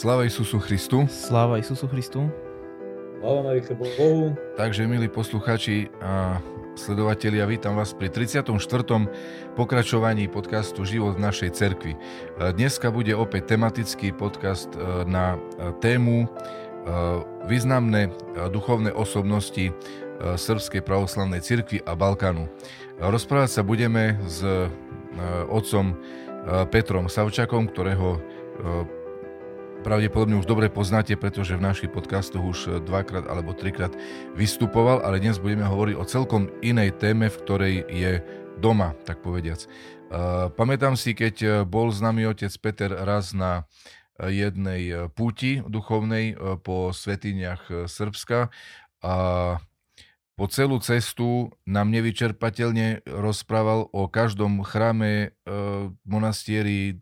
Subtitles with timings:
[0.00, 1.04] Sláva Isusu Christu.
[1.12, 2.24] Sláva Isusu Christu.
[3.20, 4.32] Sláva na Bohu.
[4.56, 6.40] Takže, milí posluchači a
[6.72, 8.48] sledovatelia, vítam vás pri 34.
[9.60, 12.00] pokračovaní podcastu Život v našej cerkvi.
[12.40, 15.38] Dneska bude opäť tematický podcast e, na e,
[15.84, 16.28] tému e,
[17.44, 18.08] významné
[18.56, 19.68] duchovné osobnosti
[20.16, 22.48] Srbskej pravoslavnej cirkvi a Balkánu.
[23.04, 24.40] Rozprávať sa budeme s
[25.52, 25.92] otcom
[26.72, 28.20] Petrom Savčakom, ktorého
[29.80, 33.96] pravdepodobne už dobre poznáte, pretože v našich podcastoch už dvakrát alebo trikrát
[34.36, 38.12] vystupoval, ale dnes budeme hovoriť o celkom inej téme, v ktorej je
[38.60, 39.64] doma, tak povediac.
[40.54, 43.64] Pamätám si, keď bol s nami otec Peter raz na
[44.20, 48.52] jednej púti duchovnej po svetiniach Srbska
[49.00, 49.14] a
[50.36, 55.36] po celú cestu nám nevyčerpateľne rozprával o každom chráme,
[56.04, 57.00] monastieri,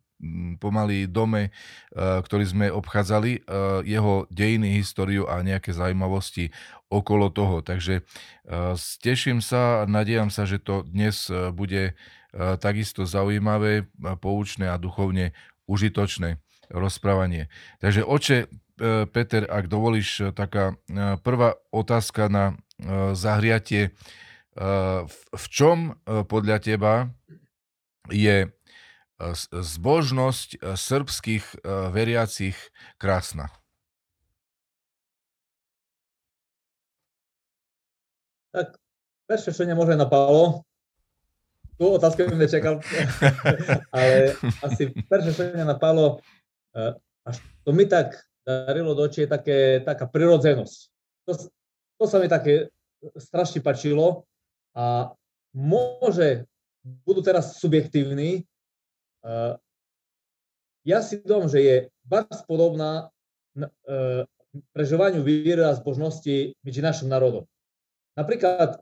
[0.59, 1.55] pomaly dome,
[1.97, 3.47] ktorý sme obchádzali,
[3.87, 6.51] jeho dejiny, históriu a nejaké zaujímavosti
[6.91, 7.63] okolo toho.
[7.63, 8.03] Takže
[8.99, 11.95] teším sa a nadejam sa, že to dnes bude
[12.59, 13.87] takisto zaujímavé,
[14.19, 15.33] poučné a duchovne
[15.71, 17.49] užitočné rozprávanie.
[17.81, 18.51] Takže oče,
[19.11, 20.77] Peter, ak dovolíš, taká
[21.25, 22.59] prvá otázka na
[23.15, 23.97] zahriatie.
[25.31, 26.95] V čom podľa teba
[28.11, 28.51] je
[29.51, 31.45] zbožnosť srbských
[31.91, 32.57] veriacich
[32.97, 33.51] krásna?
[38.55, 38.79] Tak
[39.29, 40.65] prvé, čo nemôže napalo,
[41.79, 42.83] tú otázku by nečakal,
[43.95, 44.35] ale
[44.67, 46.19] asi prvé, čo mňa napalo,
[47.23, 50.79] až to mi tak darilo do očí, je také, taká prirodzenosť.
[51.29, 51.33] To,
[52.01, 52.73] to sa mi také
[53.15, 54.25] strašne pačilo
[54.75, 55.13] a
[55.53, 56.49] môže,
[57.05, 58.49] budú teraz subjektívni,
[60.87, 63.11] ja si dom, že je bardzo podobná
[64.73, 67.45] prežívaniu víry a zbožnosti medzi našim národom.
[68.17, 68.81] Napríklad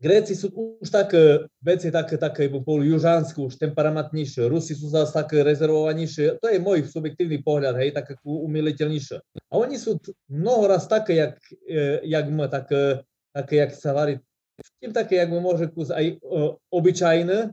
[0.00, 0.48] Gréci sú
[0.80, 1.12] už tak
[1.60, 6.88] veci také, také bol južanské, už temperamentnejšie, Rusi sú zase tak rezervovanejšie, to je môj
[6.88, 9.20] subjektívny pohľad, hej, tak umiliteľnejšie.
[9.52, 10.00] A oni sú
[10.32, 11.36] mnoho raz také, jak,
[12.00, 12.72] jak my, tak,
[13.36, 14.16] také, jak sa varí,
[14.80, 16.16] tým také, jak my môže kus aj
[16.72, 17.52] obyčajné,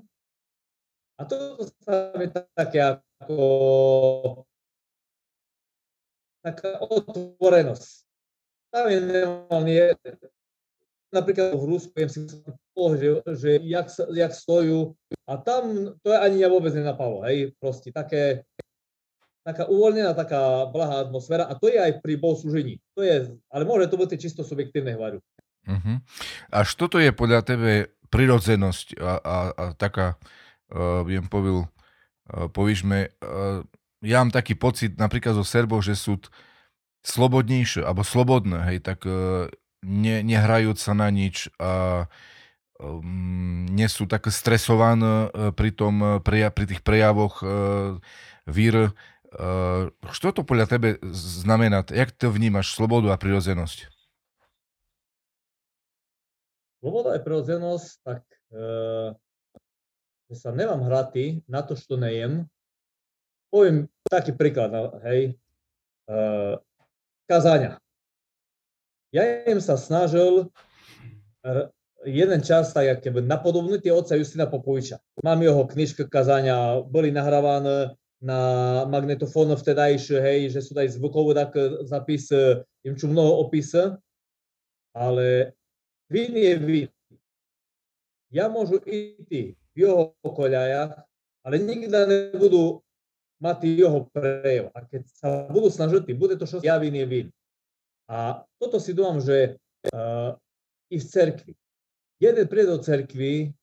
[1.17, 1.35] a to
[1.81, 3.37] sa mi také ako
[6.45, 7.91] taká otvorenosť.
[8.71, 9.97] Tam je normálne,
[11.09, 12.29] napríklad v Rusku, viem si
[12.77, 14.93] že, že jak, jak stojú,
[15.25, 18.45] a tam to ani ja vôbec nenapalo, hej, proste také,
[19.41, 22.77] taká uvoľnená, taká blahá atmosféra a to je aj pri bohoslúžení.
[22.93, 25.19] To je, ale môže to byť čisto subjektívne hľadu.
[25.67, 25.97] Uh-huh.
[26.53, 30.15] Až toto je podľa tebe prirodzenosť a, a, a taká
[31.03, 31.67] viem povil,
[32.51, 33.11] povížme,
[34.03, 36.19] ja mám taký pocit napríklad zo Serbov, že sú
[37.07, 39.07] slobodnejšie, alebo slobodné, hej, tak
[39.81, 42.05] ne, nehrajúc sa na nič a
[42.83, 47.39] um, nie sú také stresované pri, tom, pri, pri tých prejavoch
[48.43, 48.91] vír.
[50.07, 51.83] Čo to podľa tebe znamená?
[51.87, 53.91] Jak to vnímaš, slobodu a prirodzenosť?
[56.79, 58.23] Sloboda a prirodzenosť, tak
[60.27, 62.33] že sa nemám hrati na to, što ne jem.
[63.47, 64.75] Poviem taký príklad,
[65.07, 65.39] hej,
[66.11, 66.59] uh,
[67.27, 67.79] kazania.
[69.15, 70.51] Ja im sa snažil
[72.03, 74.99] jeden čas tak keby napodobnúť oca Justina Popoviča.
[75.23, 78.39] Mám jeho knižky kazania, boli nahrávané na
[78.89, 81.53] magnetofón vtedajšie, hej, že sú aj zvukovo tak
[81.87, 82.27] zapis,
[82.83, 83.95] im čo mnoho opise,
[84.91, 85.53] ale
[86.09, 86.89] vin je vin.
[88.33, 90.97] Ja môžu ísť jeho koľajach,
[91.45, 92.81] ale nikdy nebudú
[93.37, 94.73] mať jeho prejav.
[94.73, 97.27] A keď sa budú snažiť, bude to, čo ja vin je vin.
[98.09, 99.59] A toto si dúfam, že
[99.93, 100.33] uh,
[100.89, 101.53] i v cerkvi.
[102.17, 103.53] Jeden príde do cerkvi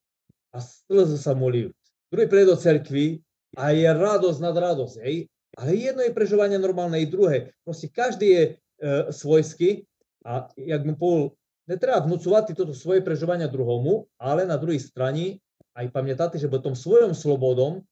[0.54, 1.74] a slzy sa mu lijú.
[2.12, 3.18] Druhý príde do cerkvi
[3.58, 4.96] a je radosť nad radosť.
[5.02, 5.26] Hej?
[5.58, 7.50] Ale jedno je prežívanie normálne, i druhé.
[7.66, 9.82] Proste každý je uh, svojský
[10.22, 11.36] a jak mu povedal,
[11.68, 15.40] netreba vnúcovať toto svoje prežívania druhomu, ale na druhej strane
[15.74, 17.82] aj pamätáte, že v tom svojom slobodom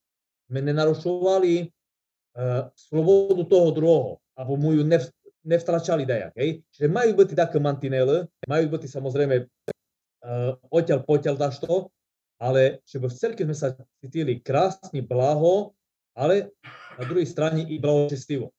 [0.47, 5.03] sme nenarušovali uh, slobodu toho druhého, alebo mu ju nev,
[5.43, 6.33] nevtračali dajak.
[6.39, 6.63] Hej?
[6.71, 11.91] Čiže majú byť také mantinele, majú byť samozrejme uh, odtiaľ potiaľ dáš to,
[12.39, 15.75] ale že v cerke sme sa cítili krásne, blaho,
[16.15, 16.55] ale
[16.99, 18.51] na druhej strane i blahočestivo.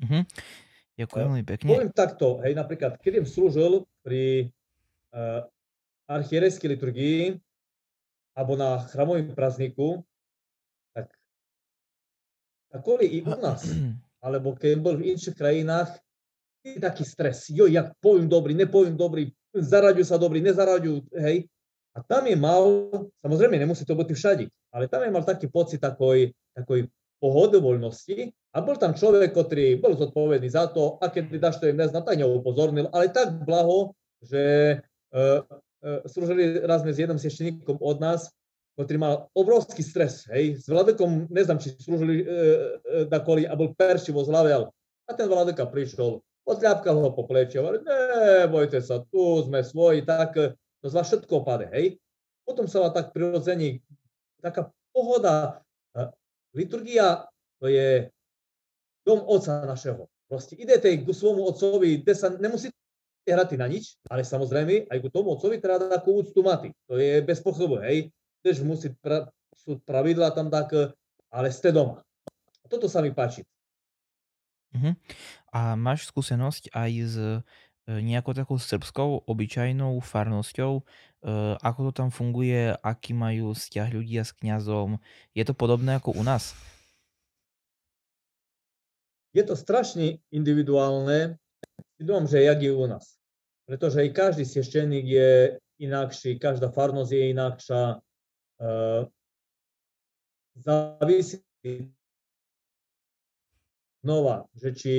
[0.00, 0.22] Mm-hmm.
[1.00, 1.68] Ďakujem veľmi pekne.
[1.68, 3.72] Poviem takto, hej, napríklad, keď som slúžil
[4.04, 4.52] pri
[5.16, 5.48] uh,
[6.08, 7.20] archierejskej liturgii,
[8.34, 10.02] alebo na chramovým prazniku,
[10.94, 11.10] tak
[12.70, 13.66] tak kvôli i u nás,
[14.24, 15.98] alebo keď bol v inších krajinách,
[16.60, 17.48] je taký stres.
[17.48, 21.48] Jo, jak poviem dobrý, nepoviem dobrý, zaraďujú sa dobrý, nezaraďujú, hej.
[21.96, 22.92] A tam je mal,
[23.24, 26.86] samozrejme, nemusí to byť všade, ale tam je mal taký pocit takoj, takoj
[27.18, 31.76] pohodovoľnosti a bol tam človek, ktorý bol zodpovedný za to a keď dáš to im
[31.76, 33.92] nezná, tak neupozornil, ale tak blaho,
[34.22, 34.78] že
[35.12, 35.42] uh,
[35.80, 38.32] uh, slúžili raz s jedným svešteníkom od nás,
[38.78, 43.76] ktorý mal obrovský stres, hej, s vladekom, neznám, či slúžili uh, uh, dakoli a bol
[43.76, 44.72] peršivo zlavel.
[45.04, 50.38] A ten vladeka prišiel, odľapkal ho po pleči, hovorí, nebojte sa, tu sme svoji, tak
[50.80, 52.00] to z vás všetko opade, hej.
[52.46, 53.84] Potom sa tak prirodzení,
[54.40, 55.60] taká pohoda,
[56.56, 57.28] liturgia
[57.60, 58.08] to je
[59.04, 60.08] dom oca našeho.
[60.26, 62.76] Proste idete ku svojmu otcovi, kde sa nemusíte
[63.30, 66.74] hrať na nič, ale samozrejme aj ku tomu otcovi treba takú úctu mať.
[66.90, 68.10] To je bez pochybu, hej.
[68.42, 70.74] Tež musí, pra, sú pravidla tam tak,
[71.30, 72.02] ale ste doma.
[72.60, 73.46] A toto sa mi páči.
[74.70, 74.94] Uh-huh.
[75.50, 77.16] A máš skúsenosť aj s
[77.90, 80.82] E, nejakou takou srbskou obyčajnou farnosťou, e,
[81.58, 85.02] ako to tam funguje, aký majú vzťah ľudia s kňazom.
[85.34, 86.54] Je to podobné ako u nás?
[89.34, 91.38] Je to strašne individuálne,
[91.98, 93.18] dom, že jak je u nás.
[93.70, 95.30] Pretože aj každý svešteník je
[95.78, 97.82] inakší, každá farnosť je inakšia.
[98.58, 99.06] Uh,
[100.58, 101.38] závisí
[104.02, 104.94] znova, že či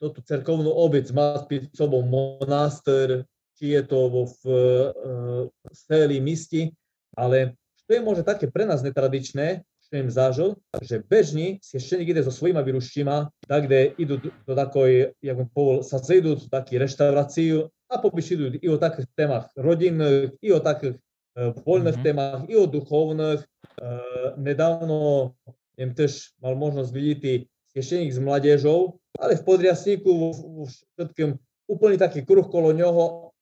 [0.00, 3.28] toto cerkovnú obec má pred sobou monaster,
[3.60, 5.44] či je to vo v, uh,
[5.76, 6.72] steli misti,
[7.20, 12.24] ale čo je možno také pre nás netradičné, čo im zažil, že bežní svešteník ide
[12.24, 16.80] so svojima vyruštíma, tak kde idú do takoj, jak bym povedal, sa zejdú do taký
[16.80, 20.98] reštauráciu a pobyšidujú i o takých témach rodinných, i o takých
[21.38, 22.06] uh, voľných mm-hmm.
[22.10, 23.46] témach, i o duchovných.
[23.78, 25.30] Uh, nedávno,
[25.78, 30.30] neviem, tež mal možnosť vidieť svešteník s mladežou, ale v podriasníku vo,
[30.66, 33.34] všetkým úplne taký kruh kolo ňoho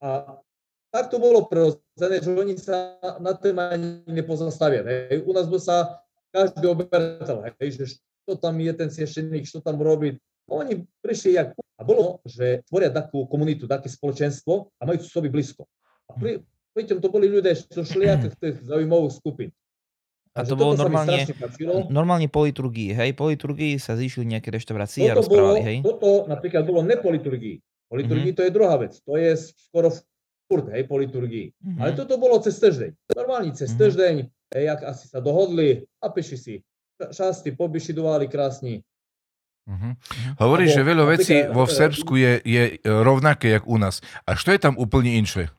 [0.00, 0.40] a
[0.92, 4.80] tak to bolo prirodzené, že oni sa na tým ani nepozastavia.
[4.80, 5.28] Hej.
[5.28, 6.00] U nás by sa
[6.32, 7.84] každý obertal, hej, že
[8.24, 10.16] čo tam je ten svešteník, čo tam robí.
[10.46, 11.54] Oni prišli jak...
[11.76, 15.68] A bolo, že tvoria takú komunitu, také spoločenstvo a majú sobi blízko.
[16.08, 16.40] A pri,
[16.72, 18.08] pritom to boli ľudia, čo šli
[18.40, 19.50] tých zaujímavých skupín.
[20.36, 21.24] A to bolo normálne,
[21.88, 23.16] normálne po liturgii, hej?
[23.16, 25.76] Po liturgii sa zišli nejaké reštaurácie a rozprávali, hej?
[25.80, 27.56] Toto napríklad bolo ne po liturgii.
[27.88, 28.44] Po liturgii mm-hmm.
[28.44, 29.00] to je druhá vec.
[29.08, 29.88] To je skoro
[30.44, 31.56] furt, hej, po liturgii.
[31.56, 31.80] Mm-hmm.
[31.80, 33.16] Ale toto bolo cez týždeň.
[33.16, 33.80] Normálne cez mm-hmm.
[33.80, 34.14] týždeň,
[34.60, 36.54] hej, jak asi sa dohodli a piši si.
[37.00, 38.84] Šasty pobišidovali krásni.
[39.66, 39.92] Mm-hmm.
[40.38, 43.98] Hovoríš, že veľa vecí vo v Srbsku je, je rovnaké, jak u nás.
[44.22, 45.50] A čo je tam úplne inšie?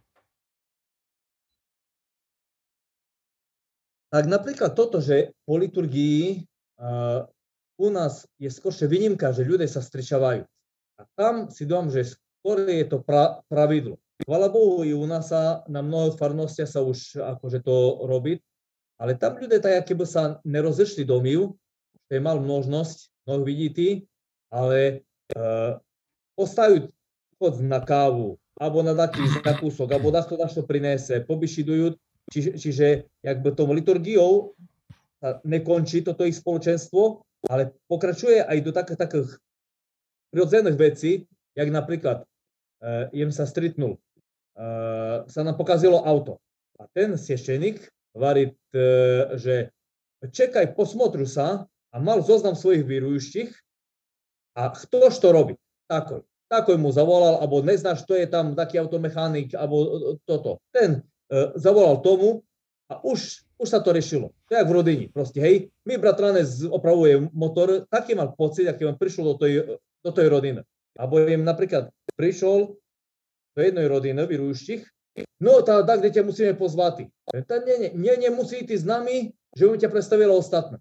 [4.07, 6.48] Tak napríklad toto, že po liturgii
[6.80, 7.27] uh,
[7.75, 10.48] u nás je skôršie výnimka, že ľudia sa stričavajú.
[10.98, 14.00] A tam si dám, že skôr je to pra, pravidlo.
[14.24, 18.42] Chvala Bohu, i u nás sa na mnohých farnostiach sa už akože to robí,
[18.98, 21.54] ale tam ľudia tak, keby sa nerozešli domov,
[22.09, 24.07] že je mal možnosť, mnoho vidíte,
[24.47, 25.03] ale
[25.35, 25.75] uh,
[26.39, 26.88] ostajú
[27.35, 31.94] chod na kávu, alebo na taký zakúsok, alebo na to, na čo prinese, pobyšidujú
[32.28, 32.87] Čiže, čiže
[33.23, 34.51] jakby tou liturgiou
[35.23, 39.30] sa nekončí toto ich spoločenstvo, ale pokračuje aj do takých, takých
[40.35, 41.11] prirodzených vecí,
[41.56, 46.44] jak napríklad uh, jem sa stritnul, uh, sa nám pokazilo auto.
[46.78, 49.71] A ten sveštenik varí, uh, že
[50.19, 51.63] čekaj, posmotru sa
[51.97, 53.49] a mal zoznam svojich vyrujúštich
[54.54, 55.54] a kto to robí.
[55.89, 60.61] Tako, tako mu zavolal, alebo neznáš, to je tam taký automechanik, alebo toto.
[60.69, 62.47] Ten E, zavolal tomu
[62.87, 64.31] a už, už sa to riešilo.
[64.47, 65.06] To je jak v rodini.
[65.11, 70.11] Proste, hej, my bratranec opravuje motor, taký mal pocit, aký on prišiel do tej, do
[70.16, 70.63] tej rodiny.
[70.95, 72.80] Abo im napríklad prišiel
[73.54, 74.87] do jednej rodiny, vyrúštich,
[75.44, 77.11] no tá, tak, kde ťa musíme pozvať.
[77.27, 80.80] Tá, nie, nie, nie, nemusí ísť s nami, že by ťa predstavila ostatné.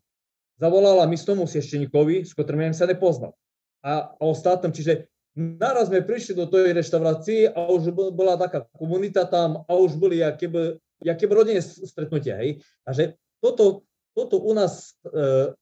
[0.56, 3.36] Zavolala mi s tomu svešteníkovi, s ktorým sa nepoznal.
[3.84, 9.28] A, a ostatným, čiže naraz sme prišli do tej reštaurácie a už bola taká komunita
[9.28, 12.40] tam a už boli keby rodinné stretnutia.
[12.40, 12.64] Hej.
[12.88, 13.84] Takže toto,
[14.16, 15.52] toto u nás e,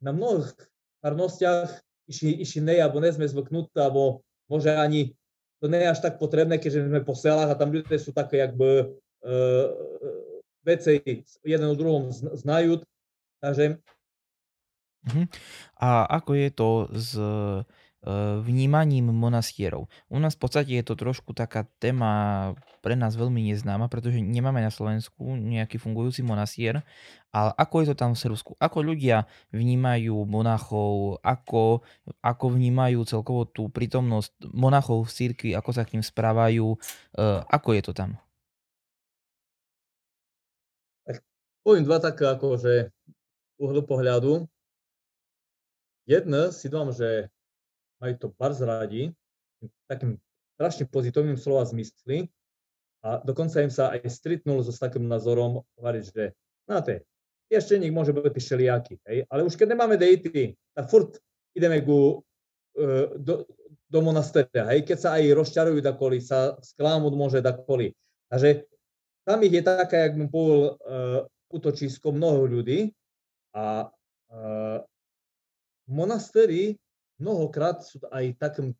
[0.00, 0.56] na mnohých
[1.04, 1.68] farnostiach
[2.08, 5.12] išli, išli ne, alebo ne sme zvyknutí, alebo môže ani
[5.60, 8.40] to nie je až tak potrebné, keďže sme po selách a tam ľudia sú také
[8.40, 8.84] jakby e,
[10.64, 11.04] veci
[11.44, 12.80] jeden o druhom znajú.
[13.40, 13.80] Takže...
[15.00, 15.26] Uh-huh.
[15.80, 17.10] A ako je to s
[18.40, 19.92] vnímaním monastierov.
[20.08, 24.64] U nás v podstate je to trošku taká téma pre nás veľmi neznáma, pretože nemáme
[24.64, 26.80] na Slovensku nejaký fungujúci monastier,
[27.28, 28.56] ale ako je to tam v Srbsku?
[28.56, 31.84] Ako ľudia vnímajú monachov, ako,
[32.24, 36.80] ako vnímajú celkovo tú prítomnosť monachov v cirkvi, ako sa k ním správajú,
[37.52, 38.16] ako je to tam?
[41.60, 42.88] poviem dva také akože
[43.60, 44.48] uhlu pohľadu.
[46.08, 47.28] Jedno si dám, že
[48.00, 49.12] majú to bardzo radi,
[49.84, 50.16] takým
[50.56, 52.32] strašne pozitívnym slova zmysli
[53.04, 56.32] a dokonca im sa aj stritnul so s takým názorom, hovoriť, že
[56.64, 57.04] znáte,
[57.52, 61.20] nik môže byť všelijaký, hej, ale už keď nemáme dejty, tak furt
[61.52, 62.20] ideme ku,
[62.80, 63.44] uh, do,
[63.88, 67.92] do monastéria, hej, keď sa aj rozčarujú dakoli, sa sklámuť môže dakoli.
[68.32, 68.64] Takže
[69.26, 72.94] tam ich je taká, jak mu povedal, uh, útočisko mnoho ľudí
[73.54, 73.90] a
[75.90, 76.78] monastéry
[77.18, 78.72] mnohokrát sú aj takým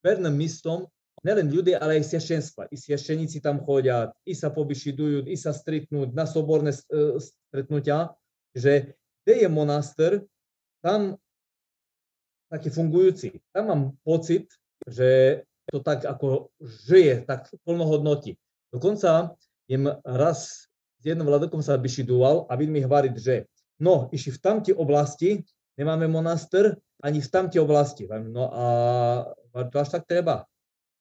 [0.00, 0.88] verným místom
[1.20, 2.72] nelen ľudia, ale aj svešenstva.
[2.72, 8.16] I svešeníci tam chodia, i sa pobyšidujú, i sa stretnúť na soborné uh, stretnutia,
[8.56, 10.12] že kde je monaster,
[10.80, 11.20] tam
[12.48, 13.36] taký fungujúci.
[13.52, 14.48] Tam mám pocit,
[14.88, 16.48] že to tak ako
[16.88, 18.34] žije, tak plnohodnotí.
[18.72, 19.36] Dokonca
[19.68, 20.66] jem raz
[20.98, 23.44] s jedným vladokom sa bišiduval a vidím mi hovoriť, že
[23.80, 25.40] no, išli v tamti oblasti,
[25.80, 28.04] nemáme monaster ani v tamti oblasti.
[28.08, 28.64] No a
[29.66, 30.44] to až tak treba.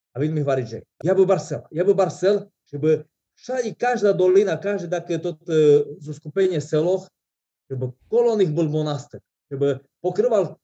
[0.10, 3.06] A vidím mi hovoriť, že ja by Barcel, ja by Barcel, že by
[3.38, 7.06] všade každá dolina, každé také toto e, zoskupenie seloch,
[7.70, 9.22] že by kolo nich bol monaster,
[9.54, 10.58] že by pokrval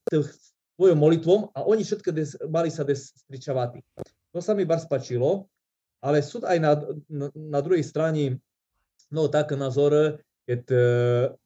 [0.74, 3.14] svojou molitvom a oni všetko des, mali sa des.
[4.34, 5.46] To sa mi bar spačilo,
[6.02, 6.76] ale sú aj na,
[7.08, 8.42] na, na druhej strane
[9.14, 10.78] no tak názor, keď uh,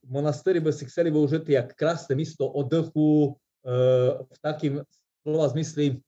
[0.07, 4.75] monastéry by si chceli využiť jak krásne místo oddechu uh, v takým
[5.25, 5.99] slova zmysli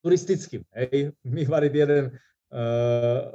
[0.00, 0.64] turistickým.
[0.72, 1.12] Hej?
[1.28, 3.28] Mi hovorí jeden uh,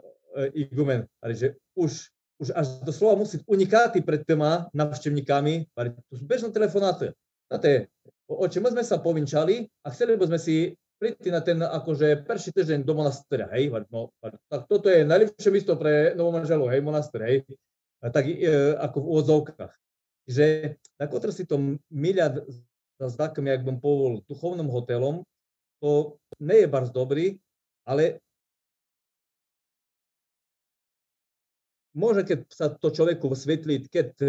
[0.58, 1.06] igumen,
[1.38, 2.10] že už,
[2.42, 5.70] už až doslova musí unikáty pred týma navštevníkami,
[6.10, 7.14] to sú bežné telefonáty.
[7.54, 7.94] Znáte,
[8.26, 10.56] o čem sme sa povinčali a chceli by sme si
[10.98, 14.10] prísť na ten akože prvý týždeň do monastéra, hej, no,
[14.50, 17.38] tak toto je najlepšie miesto pre novomanželov, hej, monastér, hej,
[18.12, 19.74] tak e, ako v úvodzovkách.
[20.28, 20.46] Že
[21.00, 22.44] takotre si to miľať
[23.00, 25.28] s takým, jak bym povedal, duchovným hotelom,
[25.84, 27.40] to nie je bardzo dobrý,
[27.84, 28.24] ale
[31.92, 34.28] môže, keď sa to človeku vysvetliť, keď e,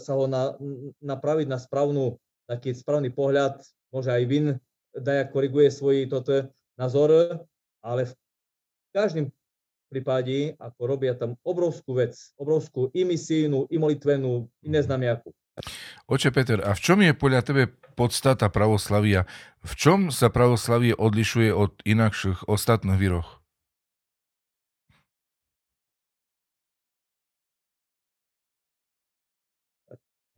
[0.00, 0.56] sa ho na,
[1.04, 2.16] napraviť na správnu,
[2.48, 3.60] taký správny pohľad,
[3.92, 4.46] môže aj vin
[4.90, 7.44] daja koriguje svoj toto názor,
[7.84, 8.12] ale v
[8.90, 9.26] každým
[9.90, 15.34] prípade, ako robia tam obrovskú vec, obrovskú i misijnú, i molitvenú, i neznám jakú.
[16.06, 17.62] Oče Peter, a v čom je podľa tebe
[17.98, 19.26] podstata pravoslavia?
[19.66, 23.28] V čom sa pravoslavie odlišuje od inakších ostatných výroh?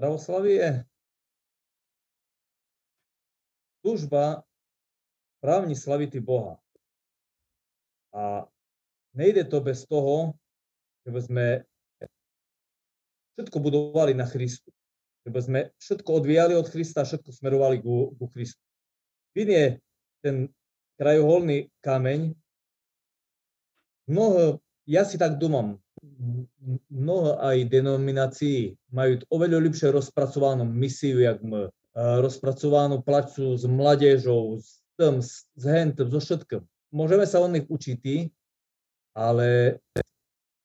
[0.01, 0.83] Pravoslavie
[3.87, 4.43] služba
[5.39, 6.59] právni slavity Boha.
[8.15, 8.47] A
[9.17, 10.37] nejde to bez toho,
[11.07, 11.47] že sme
[13.37, 14.71] všetko budovali na Christu.
[15.23, 18.61] Že by sme všetko odvíjali od Krista všetko smerovali ku, ku Kristu.
[19.33, 19.67] Vin je
[20.21, 20.37] ten
[21.01, 22.37] krajoholný kameň.
[24.11, 25.79] Mnoho, ja si tak dúmam,
[26.91, 34.83] mnoho aj denominácií majú oveľa lepšie rozpracovanú misiu, jak my, rozpracovanú placu s mladežou, s
[34.99, 36.67] tým, s hentem, so všetkým.
[36.93, 38.01] Môžeme sa od nich učiť,
[39.15, 39.79] ale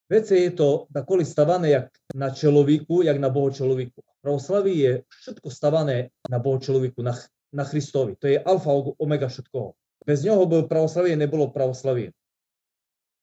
[0.08, 4.00] vece je to takoli stavané jak na človeku, jak na bohočlovíku.
[4.20, 7.14] Pravoslaví je všetko stavané na bohočlovíku, na,
[7.52, 8.16] na Christovi.
[8.18, 9.72] To je alfa, omega všetkoho.
[10.06, 12.16] Bez neho by pravoslavie nebolo pravoslavie.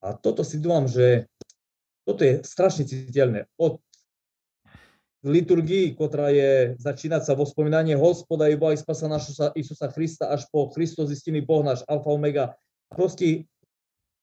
[0.04, 1.26] A toto si dúfam, že
[2.06, 3.50] toto je strašne citeľné.
[3.58, 3.82] Od
[5.26, 10.30] liturgii, ktorá je začínať sa vo spomínanie Hospoda i Boha i spasa našho Isusa Krista
[10.30, 12.54] až po Christos istiny Boh náš, alfa, omega.
[12.86, 13.50] Proste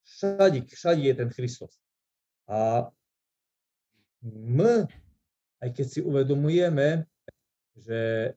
[0.04, 1.80] všade, všade je ten Kristus.
[2.48, 2.88] A
[4.24, 4.88] my,
[5.64, 7.08] aj keď si uvedomujeme,
[7.76, 8.32] že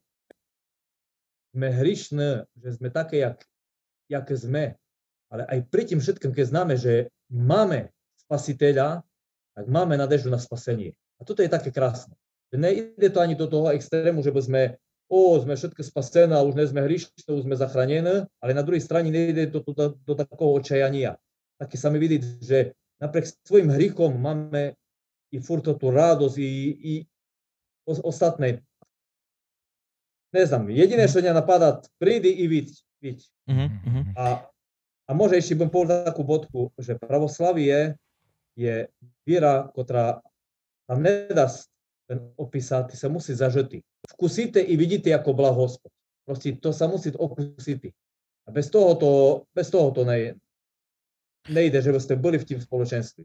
[1.55, 3.39] sme hrišné, že sme také, jak,
[4.11, 4.77] jak sme,
[5.31, 7.91] ale aj pri tým všetkým, keď známe, že máme
[8.27, 9.03] spasiteľa,
[9.57, 10.95] tak máme nadeždu na spasenie.
[11.17, 12.15] A toto je také krásne.
[12.53, 14.63] Že nejde to ani do toho extrému, že by sme
[15.09, 19.09] o, sme všetko spasené už nie sme hrišné, už sme zachránené, ale na druhej strane
[19.11, 21.19] nejde to do, do, do takého očajania
[21.57, 24.77] také sa mi vidí, že napriek svojim hrichom máme
[25.33, 26.93] i furt tú radosť, i, i
[27.87, 28.63] ostatné.
[30.33, 32.75] Neznám, jediné, čo mňa napadá, prídi i vidť.
[33.01, 33.19] byť.
[33.49, 34.05] Uh-huh.
[34.19, 34.25] A,
[35.07, 37.97] a môže ešte budem povedať takú bodku, že pravoslavie
[38.57, 38.89] je
[39.25, 40.21] viera, ktorá
[40.87, 41.51] tam nedá
[42.07, 43.83] ten opísať, sa musí zažitý.
[44.15, 45.91] Vkusíte i vidíte, ako blah Hospod.
[46.23, 47.91] Proste to sa musí okusiť.
[48.47, 49.11] A bez toho to,
[49.51, 50.39] bez toho to nejde,
[51.49, 53.23] nejde, že by ste boli v tým spoločenstve.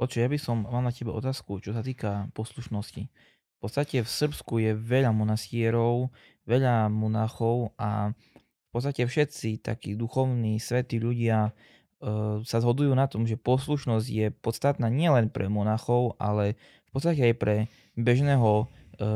[0.00, 3.02] Oče, ja by som mal na tebe otázku, čo sa týka poslušnosti.
[3.06, 6.12] V podstate v Srbsku je veľa monastierov,
[6.44, 13.24] veľa monachov a v podstate všetci takí duchovní, svätí ľudia uh, sa zhodujú na tom,
[13.24, 17.56] že poslušnosť je podstatná nielen pre monachov, ale v podstate aj pre
[17.94, 18.66] bežného uh,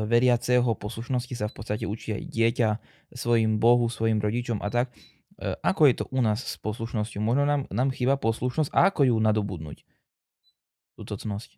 [0.07, 2.69] veriaceho poslušnosti sa v podstate učí aj dieťa
[3.13, 4.95] svojim Bohu, svojim rodičom a tak.
[5.39, 7.23] Uh, ako je to u nás s poslušnosťou?
[7.23, 9.87] Možno nám, nám chýba poslušnosť a ako ju nadobudnúť?
[10.99, 11.55] Túto cnosť.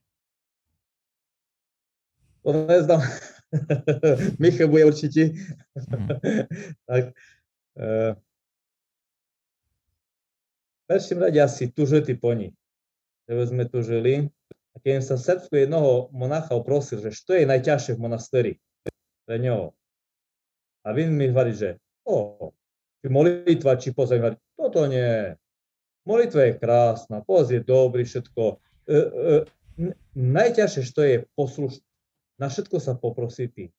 [2.45, 3.01] To neznám.
[4.41, 5.33] Michal bude určite.
[5.73, 6.07] Mm.
[6.89, 7.17] tak,
[7.75, 8.15] v
[10.87, 12.51] prvým rade asi tužili po ní.
[13.29, 14.13] Že sme tužili.
[14.71, 18.53] A keď sa v Srbsku jednoho monacha oprosil, že čo je najťažšie v monasteri
[19.27, 19.75] pre ňoho.
[20.87, 22.51] A vin mi hovorí, že o,
[23.01, 25.33] či molitva, či pozaj, toto nie.
[26.05, 28.43] Molitva je krásna, poz je dobrý, všetko.
[28.89, 31.85] E, e, najťažšie, čo je poslušný
[32.41, 33.69] na všetko sa poprosiť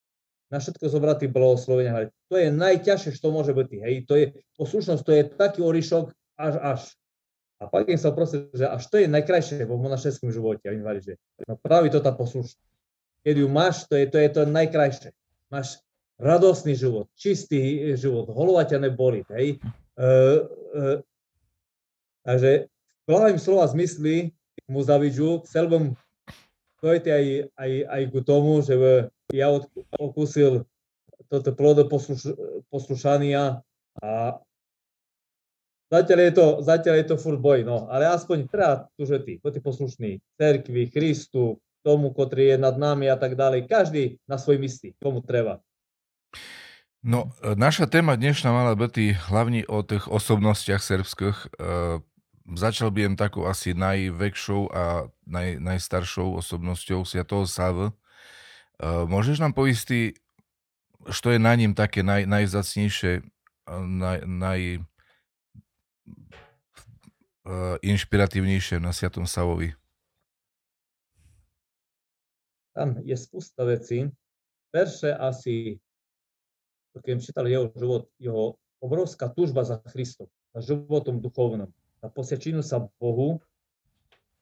[0.53, 2.13] na všetko zobrať blahoslovenia.
[2.29, 3.69] To je najťažšie, čo môže byť.
[3.73, 6.83] Hej, to je poslušnosť, to je taký orišok až až.
[7.57, 10.69] A pak im sa prosil, že až to je najkrajšie vo monašerskom živote.
[10.69, 11.15] A im hovorí, že
[11.49, 12.61] no práve to tá poslušnosť.
[13.25, 15.11] Keď ju máš, to je to, je to najkrajšie.
[15.49, 15.81] Máš
[16.23, 19.27] radostný život, čistý život, holova ťa neboli.
[19.35, 19.59] Hej.
[19.99, 20.93] E, e,
[22.23, 22.71] takže
[23.03, 24.31] v hlavým slova zmysli
[24.71, 25.85] mu zavidžu, chcel bym
[26.79, 27.27] dojte aj,
[27.59, 28.75] aj, aj k tomu, že
[29.35, 29.51] ja
[29.99, 30.63] okusil
[31.27, 32.31] toto plodo posluš,
[32.71, 33.65] poslušania
[33.99, 34.11] a
[35.91, 38.47] zatiaľ je to, zatiaľ je to furt boj, no, ale aspoň
[39.01, 44.23] že ty, ty poslušný cerkvi, Christu, tomu, ktorý je nad nami a tak ďalej, každý
[44.31, 45.59] na svoj mysli, komu treba.
[47.03, 51.39] No, naša téma dnešná mala byť hlavne o tých osobnostiach srbských.
[51.39, 51.47] E,
[52.55, 57.95] začal by jem takou asi najväčšou a naj, najstaršou osobnosťou Sviatého Sav.
[58.83, 60.19] Uh, môžeš nám poistiť,
[61.07, 63.23] čo je na ním také naj, najzacnejšie,
[63.71, 64.61] naj, naj
[67.83, 69.75] inšpiratívnejšie na Sviatom Savovi?
[72.73, 74.09] Tam je spústa vecí.
[74.73, 75.77] Perše asi,
[77.01, 81.71] keď čítal jeho život, jeho obrovská túžba za Kristom, za životom duchovnom
[82.03, 83.39] na posečinu sa Bohu,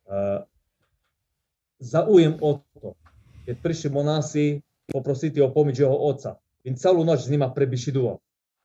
[0.09, 0.43] uh,
[1.79, 2.97] zaujem o to,
[3.45, 4.45] keď prišli monási
[4.89, 6.41] poprosiť o pomoc jeho otca.
[6.65, 8.17] In celú noč s nima prebišidoval.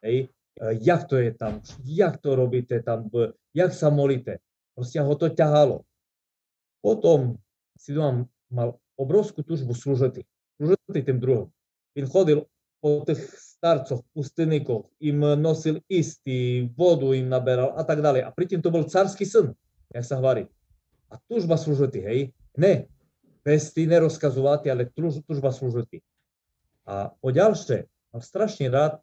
[0.02, 0.32] Hej,
[0.64, 3.12] uh, jak to je tam, jak to robíte tam,
[3.52, 4.40] jak sa molíte.
[4.74, 5.84] Proste ho to ťahalo.
[6.80, 7.40] Potom
[7.76, 10.24] si doma mal obrovskú tužbu slúžiť.
[10.60, 11.52] Slúžiť tým druhom.
[12.00, 12.48] In chodil
[12.80, 13.24] po tých
[13.66, 18.22] starcoch, pustinníkoch, im nosil istý, vodu im naberal a tak ďalej.
[18.22, 19.58] A pritom to bol carský syn,
[19.90, 20.46] jak sa hovorí.
[21.10, 22.20] A tužba služiti, hej?
[22.62, 22.86] Ne,
[23.42, 26.06] pesty nerozkazovati, ale tuž, tužba služiti.
[26.86, 29.02] A po ďalšie, mal strašne rád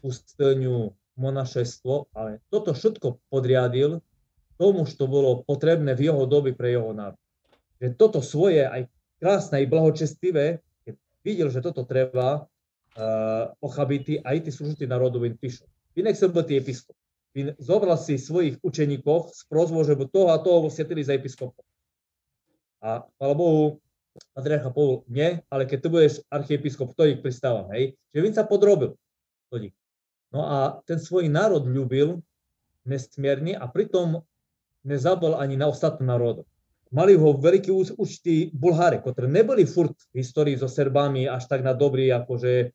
[0.00, 4.00] pustelňu monašestvo, ale toto všetko podriadil
[4.56, 7.20] tomu, čo bolo potrebné v jeho doby pre jeho národ.
[7.76, 8.88] Že toto svoje aj
[9.20, 12.48] krásne i blahočestivé, keď videl, že toto treba,
[12.98, 15.66] uh, ochabitý aj tí služití národu in píšu.
[15.94, 16.96] Vy nechcel byť episkop.
[17.34, 21.66] Vy zobral si svojich učeníkov z prozvo, že toho a toho sviatili za episkopom.
[22.78, 23.82] A chvála Bohu,
[24.38, 27.98] Andrej povedal, nie, ale keď ty budeš archiepiskop, to ich pristávam, hej.
[28.14, 28.94] Že Vin sa podrobil.
[30.34, 32.18] No a ten svoj národ ľúbil
[32.86, 34.22] nesmierne a pritom
[34.82, 36.42] nezabol ani na ostatné národy.
[36.94, 41.74] Mali ho veľkí účty Bulhári, ktorí neboli furt v histórii so Serbami až tak na
[41.74, 42.70] dobrý, akože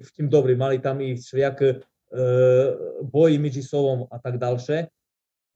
[0.00, 1.70] v tým dobrý, mali tam i všelijak e,
[3.06, 4.90] boji medzi sobom a tak ďalšie.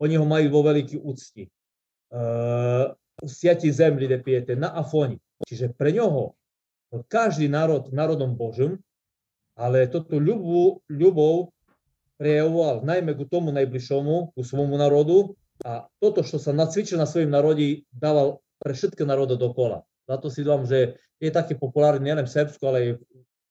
[0.03, 1.47] Oni ho majú vo veľký úcti.
[1.47, 1.51] E,
[3.25, 5.19] Siati zemli, kde pijete, na Afoni.
[5.47, 6.35] Čiže pre ňoho
[7.11, 8.79] každý národ národom Božím,
[9.59, 11.55] ale toto ľubú, ľubou
[12.19, 15.35] prejavoval najmä ku tomu najbližšomu, ku svojmu národu
[15.67, 19.83] a toto, čo sa nacvičil na svojim národi, dával pre všetky národy dokola.
[20.05, 22.89] Za to si dám, že je taký populárny nielen v Srbsku, ale aj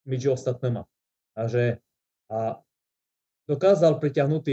[0.05, 0.85] medzi ostatnými.
[1.33, 1.81] Takže
[2.29, 2.61] a
[3.49, 4.45] dokázal pritiahnuť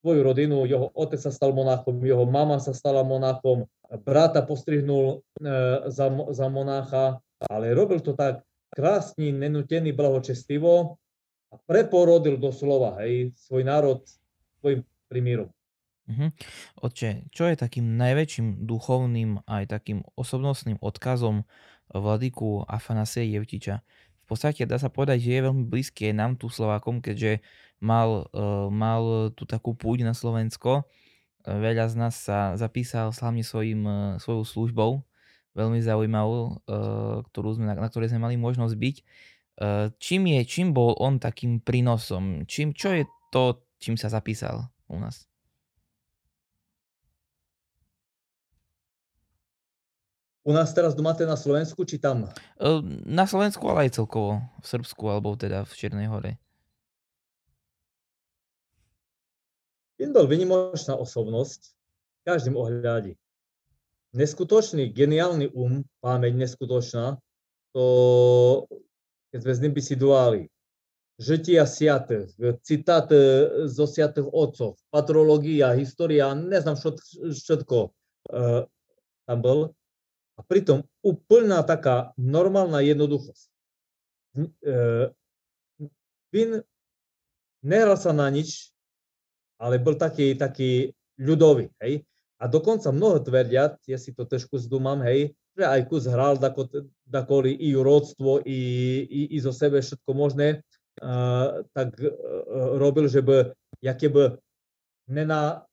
[0.00, 3.68] svoju rodinu, jeho otec sa stal monáchom, jeho mama sa stala monáchom,
[4.00, 5.52] brata postrihnul e,
[5.92, 8.40] za, za monácha, ale robil to tak
[8.72, 10.96] krásne, nenutený, blahočestivo
[11.50, 14.00] a preporodil doslova, hej, svoj národ
[14.62, 15.50] svojim primírom.
[16.10, 16.34] Uh-huh.
[16.82, 21.46] Oče, čo je takým najväčším duchovným aj takým osobnostným odkazom
[21.94, 23.86] vladyku Afanasie Jevtiča?
[24.26, 27.38] V podstate dá sa povedať, že je veľmi blízky nám tu Slovákom, keďže
[27.78, 30.82] mal, uh, mal tú takú púť na Slovensko.
[31.46, 34.90] Veľa z nás sa zapísal hlavne svojim, uh, svojou službou,
[35.54, 36.62] veľmi zaujímavú,
[37.30, 38.96] ktorú sme, na, ktorej sme mali možnosť byť.
[39.98, 42.46] Čím, je, čím bol on takým prínosom?
[42.46, 43.02] Čím, čo je
[43.34, 45.29] to, čím sa zapísal u nás?
[50.50, 52.26] U nás teraz domáte na Slovensku, či tam?
[53.06, 54.42] Na Slovensku, ale aj celkovo.
[54.58, 56.42] V Srbsku, alebo teda v Čiernej hore.
[60.02, 63.14] On bol vynimočná osobnosť v každém ohľade.
[64.10, 67.14] Neskutočný, geniálny um, pamäť neskutočná,
[67.70, 67.84] to
[69.30, 70.40] keď sme s ním bisiduali.
[71.22, 72.34] Žitia siatých,
[72.66, 73.14] citáty
[73.70, 77.78] zo siatých otcov, patrológia, história, neznám všetko
[78.34, 78.66] uh,
[79.30, 79.70] tam bol
[80.40, 83.52] a pritom úplná taká normálna jednoduchosť.
[86.32, 86.50] Vin
[87.60, 88.72] nehral sa na nič,
[89.60, 92.00] ale bol taký, taký ľudový, hej.
[92.40, 96.88] A dokonca mnoho tvrdia, ja si to trošku zdúmam, hej, že aj kus hral dako,
[97.04, 98.60] dakoli i urodstvo, i,
[99.04, 100.64] i, i zo sebe všetko možné,
[101.04, 102.08] uh, tak uh,
[102.80, 103.52] robil, že by,
[103.84, 104.40] jaké by
[105.12, 105.68] nena,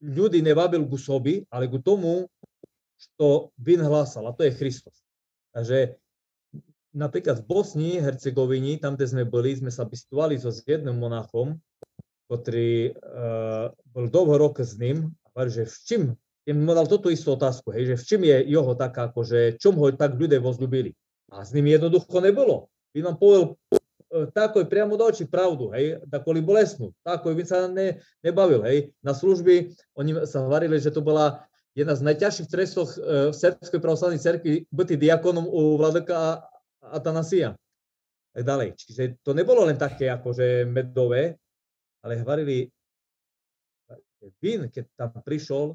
[0.00, 2.24] ľudí nevabil ku sobi, ale ku tomu,
[3.00, 5.00] što vin hlásal, a to je Kristus.
[5.56, 5.96] Takže
[6.92, 11.56] napríklad v Bosni, Hercegovini, tam, kde sme boli, sme sa bystovali so s jedným monachom,
[12.30, 16.02] ktorý uh, bol dlho rok s ním a hovorí, že v čím,
[16.50, 19.90] mu dal toto istú otázku, hej, že v čím je jeho taká, akože, čom ho
[19.94, 20.94] tak ľudia vozľubili.
[21.30, 22.70] A s ním jednoducho nebolo.
[22.94, 27.42] Vy vám povedal uh, tako je priamo do očí pravdu, hej, takoli bolesnú, tako by
[27.46, 28.94] sa ne, nebavil, hej.
[29.02, 31.49] Na služby oni sa hovorili, že to bola
[31.80, 36.44] jedna z najťažších trestov v Srbskej pravoslavnej cerkvi byť diakonom u vladyka
[36.84, 37.56] Atanasia.
[38.36, 38.68] Tak ďalej.
[38.76, 41.40] Čiže to nebolo len také akože medové,
[42.04, 42.68] ale hovorili,
[44.44, 45.72] Vin, keď tam prišiel,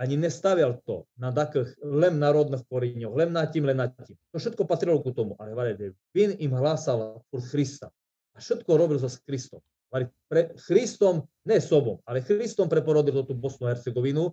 [0.00, 4.16] ani nestavial to na takých len národných koríňoch, len na tým, len na tým.
[4.32, 5.36] To všetko patrilo ku tomu.
[5.40, 7.88] Ale hovorili, Vin im hlásal furt Krista.
[8.32, 9.60] A všetko robil so Kristom.
[9.90, 14.30] Pre Christom, ne sobom, ale Christom preporodil tú Bosnu a Hercegovinu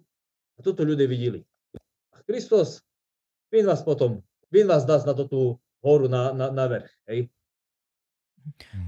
[0.58, 1.46] a toto ľudia videli.
[2.12, 2.82] A Kristus,
[3.54, 6.92] vin vás potom, vin vás dá na tú horu na, na, na vrch.
[7.06, 7.20] Hej?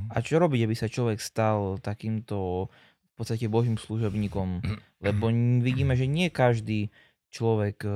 [0.09, 2.67] A čo robiť, aby sa človek stal takýmto
[3.05, 4.63] v podstate Božím služobníkom?
[5.05, 5.29] Lebo
[5.61, 6.89] vidíme, že nie každý
[7.29, 7.91] človek e,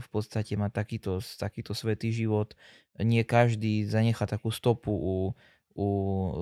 [0.00, 2.56] v podstate má takýto, takýto svetý život.
[2.96, 5.16] Nie každý zanecha takú stopu u,
[5.76, 5.86] u,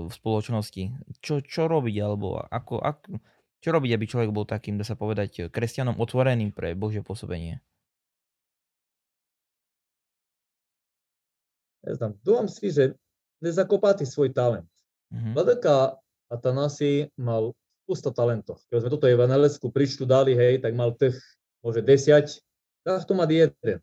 [0.07, 0.95] v spoločnosti.
[1.21, 1.97] Čo, čo robiť?
[2.01, 3.19] Alebo ako, ako,
[3.61, 7.61] čo robiť, aby človek bol takým, dá sa povedať, kresťanom otvoreným pre Božie pôsobenie?
[11.87, 12.99] Neznám, dúfam si, že
[13.39, 14.67] nezakopáti svoj talent.
[15.15, 15.33] Mm-hmm.
[15.39, 17.55] Vladyka Atanasi mal
[17.87, 18.59] spústa talentov.
[18.67, 21.15] Keď sme toto evangelicku pričtu dali, hej, tak mal tých
[21.63, 22.43] môže desiať,
[22.83, 23.79] tak to má jeden.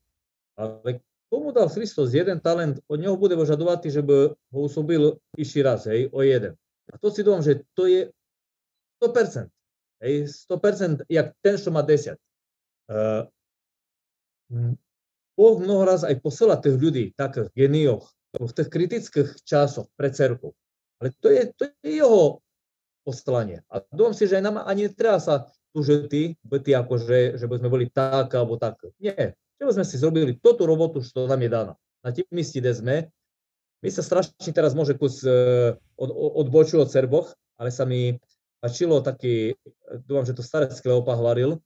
[0.60, 1.00] Ale
[1.32, 5.88] komu dal Kristus jeden talent, od neho bude požadovať, že by ho usobil iší raz,
[5.88, 6.60] hej, o jeden.
[6.92, 8.12] A to si dúfam, že to je
[9.00, 9.48] 100%.
[10.04, 12.20] Hej, 100%, jak ten, čo má 10.
[12.92, 13.24] Uh,
[15.34, 20.52] Boh mnoho raz aj posiela tých ľudí, takých genioch, v tých kritických časoch pre cerku.
[21.00, 22.44] Ale to je, to je jeho
[23.08, 23.64] poslanie.
[23.72, 27.70] A dúfam si, že aj nám ani netreba sa tužiti, byť akože, že by sme
[27.72, 28.78] boli tak alebo tak.
[29.00, 29.40] Nie.
[29.58, 31.74] Že sme si zrobili toto robotu, čo nám je daná.
[32.04, 32.96] Na tým mieste, kde sme.
[33.80, 38.16] My sa strašne teraz môže kus uh, od, odbočil od Serboch, ale sa mi
[38.64, 39.60] páčilo taký,
[40.08, 41.60] dúfam, že to staré Kleopa hovoril,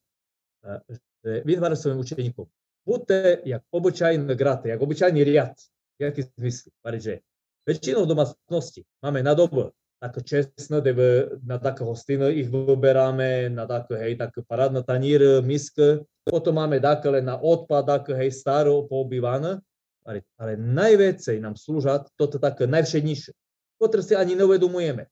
[1.21, 2.49] že vytvára svojim učeníkom.
[2.81, 5.53] Buďte jak obyčajné graty, jak obyčajný riad.
[6.01, 6.69] Jaký zmysl?
[6.97, 7.21] že
[7.69, 10.93] väčšinou domácnosti máme na dobu také čestné, kde
[11.41, 15.81] na také hostiny ich vyberáme, na také, hej, také parádne tanír, misk,
[16.21, 19.57] potom máme také len na odpad, také, hej, staro poobývané,
[20.05, 23.33] ale, ale najväcej nám slúžia toto také najvšednejšie,
[23.81, 25.10] ktoré si ani neuvedomujeme.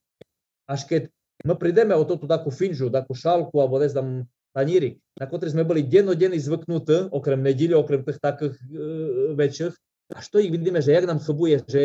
[0.70, 1.02] Až keď
[1.44, 4.08] my prídeme o toto takú finžu, takú šálku alebo ne znam
[4.56, 9.76] taníry, na ktoré sme boli dennodenny zvyknutí, okrem nedíly, okrem tých takých e, väčších,
[10.16, 11.84] až to ich vidíme, že jak nám chybuje, že,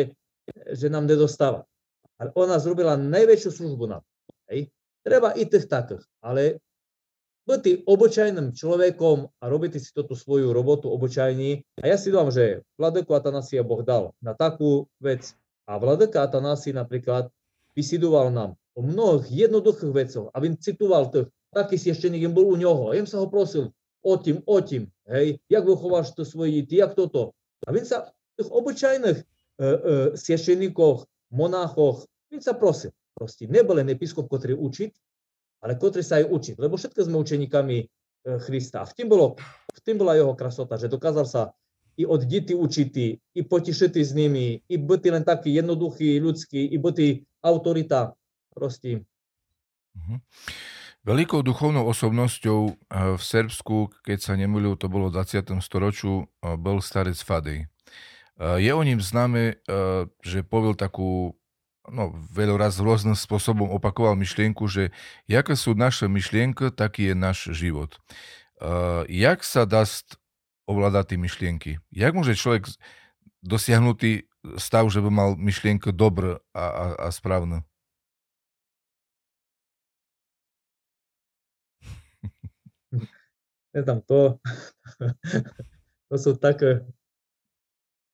[0.71, 1.67] že nám nedostáva.
[2.15, 4.03] Ale ona zrobila najväčšiu službu nám.
[4.47, 4.71] Hej.
[5.01, 6.61] Treba i tých takých, ale
[7.49, 11.81] byť obyčajným človekom a robiť si toto svoju robotu obyčajní.
[11.81, 15.33] A ja si dám, že Vladeku Atanasia Boh dal na takú vec.
[15.65, 17.33] A Vladeka Atanasi napríklad
[17.73, 22.47] vysidoval nám o mnohých jednoduchých vecoch a vím citoval to, taký si ešte niekým bol
[22.47, 22.95] u ňoho.
[22.95, 26.95] Ja sa ho prosil o tým, o tým, hej, jak vychováš to svoje deti, jak
[26.95, 27.35] toto.
[27.67, 29.77] A vím sa v tých obyčajných e, e,
[30.17, 31.05] svešeníkoch,
[31.35, 32.95] monáchoch, vím sa prosil.
[33.13, 34.91] Proste nebol len episkop, ktorý učiť,
[35.61, 37.85] ale ktorý sa aj učiť, lebo všetko sme učeníkami e,
[38.41, 38.87] Krista.
[38.87, 39.37] V tým, bolo,
[39.69, 41.41] v tým bola jeho krasota, že dokázal sa
[41.99, 46.77] i od deti učiti, i potišiti s nimi, i biti len taký jednoduchý, ľudský, i
[46.81, 48.15] biti autorita.
[48.51, 49.07] Proste.
[49.95, 50.23] Mhm.
[51.01, 52.73] Veľkou duchovnou osobnosťou e,
[53.17, 55.57] v Srbsku, keď sa nemýlil, to bolo v 20.
[55.59, 57.65] storočiu, e, bol starec Fadej.
[58.41, 59.61] Je o ním známe,
[60.25, 61.37] že povil takú
[61.85, 64.89] no, veľa raz rôznym spôsobom opakoval myšlienku, že
[65.29, 68.01] jaké sú naše myšlienky, taký je náš život.
[69.05, 69.85] Jak sa dá
[70.65, 71.71] ovládať tie myšlienky?
[71.93, 72.65] Jak môže človek
[73.45, 74.25] dosiahnutý
[74.57, 77.61] stav, že by mal myšlienky dobré a, a, a správne?
[83.71, 84.39] Neznám, to,
[86.11, 86.83] to sú také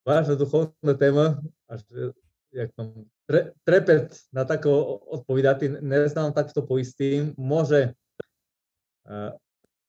[0.06, 1.82] vážne duchovné téma, až
[2.54, 7.98] jak tam tre, trepet na tako odpovídať, neznám takto poistím, môže
[9.10, 9.36] uh,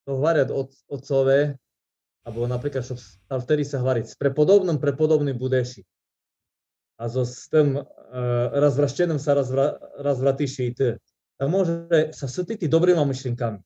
[0.09, 1.55] to hovárať od, otcové,
[2.27, 5.87] alebo napríklad, čo vtedy sa hovoriť, s prepodobným prepodobným budeši.
[6.99, 10.99] A so s tým uh, sa razvra, razvratiši ty.
[11.39, 13.63] A môže sa sytiť dobrými myšlienkami.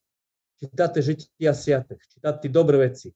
[0.63, 3.11] Čítate žitia siatých, čítate dobré veci,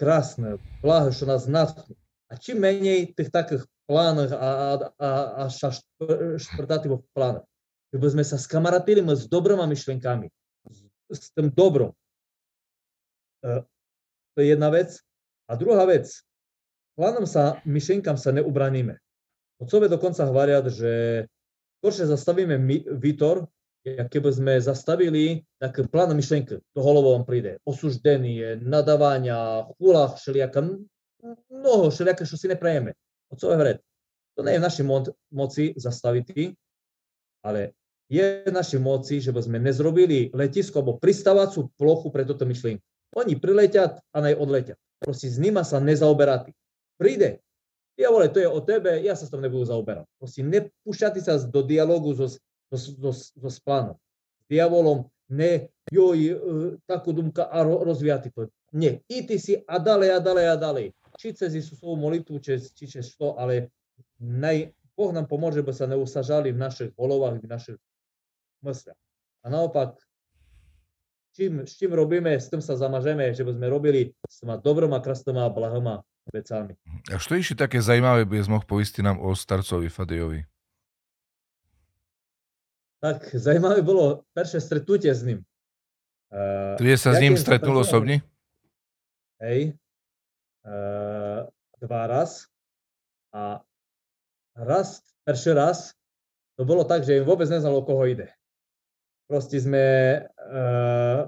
[0.00, 1.92] krásne, blaho, čo nás natchnú.
[2.32, 5.10] A čím menej tých takých plánoch a, a, a,
[5.44, 5.68] a
[6.40, 7.44] šprtatých plánoch.
[7.92, 10.32] Že by sme sa skamaratili s dobrými myšlenkami,
[11.12, 11.92] s tým dobrom.
[13.44, 13.60] E,
[14.32, 14.96] to je jedna vec.
[15.50, 16.08] A druhá vec,
[16.96, 18.96] plánom sa, myšlenkám sa neubraníme.
[19.60, 21.26] Otcové dokonca hovoria, že
[21.82, 23.44] skôršie zastavíme my, Vitor,
[23.84, 30.60] keby sme zastavili také plán myšlenky, to holovo vám príde, osuždenie, nadávania, chulách, všelijaká,
[31.48, 32.92] mnoho všelijaké, čo si neprajeme.
[33.32, 33.78] Otcové hovoriť,
[34.36, 36.56] to nie je v našej mo- moci zastaviť,
[37.44, 37.72] ale
[38.10, 42.82] je v našej moci, že by sme nezrobili letisko alebo pristávacú plochu pre toto myšlienku.
[43.14, 44.74] Oni priletia a naj odletia.
[44.98, 46.50] Proste s nima sa nezaoberať.
[46.98, 47.38] Príde.
[47.98, 50.08] Ja vole, to je o tebe, ja sa s tom nebudú zaoberať.
[50.18, 52.26] Proste nepúšťate sa do dialogu so,
[52.70, 53.98] so, so, so splánom.
[54.40, 56.34] S diavolom ne, joj, e,
[56.86, 58.50] takú dumka a ro, rozvíjate to.
[58.70, 60.86] Nie, ty si a ďalej a ďalej a ďalej
[61.20, 63.68] či cez Isusovú molitvu, či, či cez to, ale
[64.16, 67.78] naj, Boh nám pomôže, aby sa neusažali v našich volovách, v našich
[68.64, 68.96] mysliach.
[69.44, 70.00] A naopak,
[71.36, 75.04] čím, s čím robíme, s tým sa zamažeme, že by sme robili s tými dobroma,
[75.04, 76.00] krastoma a blahoma
[76.32, 76.76] vecami.
[77.12, 80.40] A čo ešte také zaujímavé by sme mohol poistiť nám o starcovi Fadejovi?
[83.00, 85.40] Tak, zaujímavé bolo prvé stretnutie s ním.
[86.28, 88.20] Uh, Ty sa s ním stretnul osobne?
[89.40, 89.72] Hej,
[90.68, 91.48] uh,
[91.80, 92.44] dva raz.
[93.32, 93.64] A
[94.52, 95.96] raz, prvý raz,
[96.60, 98.28] to bolo tak, že im vôbec neznalo, o koho ide.
[99.24, 99.84] Proste sme
[100.20, 101.24] uh,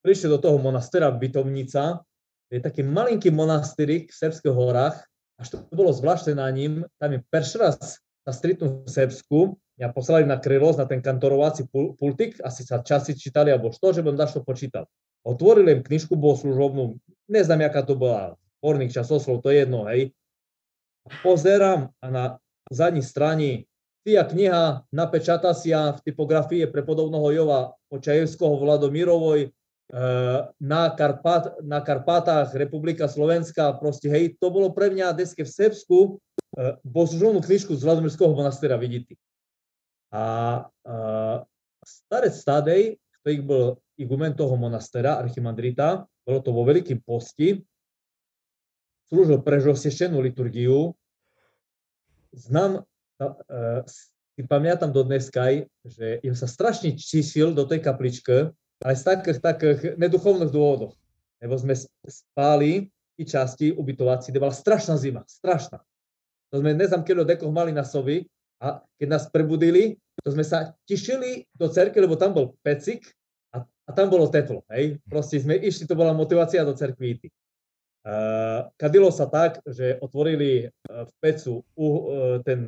[0.00, 2.00] prišli do toho monastera Bytovnica,
[2.48, 4.96] to je taký malinký monastyrik v Srbských horách,
[5.36, 9.38] až to bolo zvláštne na ním, tam je prvý raz sa stretnú v Srbsku,
[9.80, 14.04] ja poslali na Krylos, na ten kantorovací pultik, asi sa časy čítali, alebo što, že
[14.04, 14.84] budem dašto počítal.
[15.24, 17.00] Otvorili im knižku bohoslužobnú,
[17.32, 20.12] neznám, jaká to bola, horných časoslov, to je jedno, hej.
[21.24, 22.24] Pozerám a na
[22.68, 23.64] zadní strane
[24.04, 29.50] tia kniha napečata si v typografii prepodobného Jova Počajevského Vladomirovoj, e,
[30.60, 35.98] na, Karpat, na Karpatách, Republika Slovenská, proste hej, to bolo pre mňa deske v Srbsku,
[36.04, 39.16] e, božovnú knižku z Vladomirského monastera vidíte.
[40.10, 40.24] A
[40.66, 40.92] e,
[41.86, 42.82] starec Stadej,
[43.20, 43.64] ktorý bol
[44.00, 47.60] igumen toho monastera, archimandrita, bolo to vo Veľkým posti,
[49.10, 50.94] slúžil pre žosešenú liturgiu.
[52.30, 52.86] Znam,
[53.18, 53.82] uh,
[54.38, 59.38] si pamätám do dneska, že im sa strašne čísil do tej kapličky, ale z takých,
[59.42, 60.94] takých neduchovných dôvodov.
[61.42, 61.74] Lebo sme
[62.06, 62.86] spali
[63.18, 65.82] i časti ubytovací, kde bola strašná zima, strašná.
[66.54, 68.24] To sme neznám, keď dekoch mali na sovi
[68.60, 73.08] a keď nás prebudili, to sme sa tišili do cerky, lebo tam bol pecik
[73.56, 75.02] a tam bolo teplo, hej.
[75.08, 77.34] Proste sme išli, to bola motivácia do cerkví ísť.
[78.00, 82.64] Uh, kadilo sa tak, že otvorili uh, v pecu uh, ten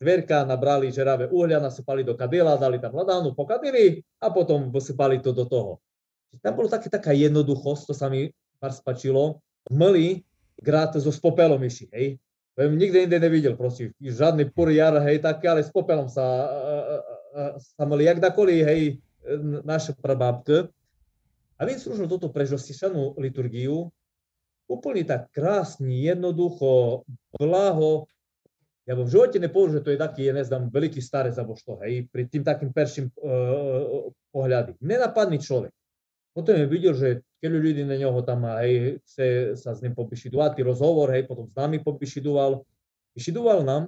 [0.00, 5.30] dverka, nabrali žeravé uhlia, nasypali do kadila, dali tam ladánu, pokadili a potom vysypali to
[5.30, 5.78] do toho.
[6.42, 9.38] Tam bolo také, taká jednoduchosť, to sa mi pár spačilo.
[9.70, 10.26] Mli
[10.58, 12.18] grát so spopelom iši, hej.
[12.54, 16.22] Viem, nikde inde nevidel, prosím, žiadny puriar, hej, taký, ale s popelom sa,
[17.58, 18.80] sa mali, jak dakoli, hej,
[19.66, 20.70] naše prababky.
[21.58, 23.90] A viem služno toto prežosišanú liturgiu,
[24.70, 27.02] úplne tak krásne, jednoducho,
[27.34, 28.06] blaho,
[28.84, 32.04] ja v živote nepovedal, že to je taký, ja neznám, veľký starec alebo što, hej,
[32.12, 34.76] pri tým takým perším uh, pohľady.
[34.78, 35.72] Nenapadný človek.
[36.34, 40.58] Potom je videl, že keď ľudí na ňoho tam, hej, chce sa s ním pobišidovať,
[40.66, 42.66] rozhovor, hej, potom s nami pobišidoval.
[43.14, 43.82] Vyšidoval nám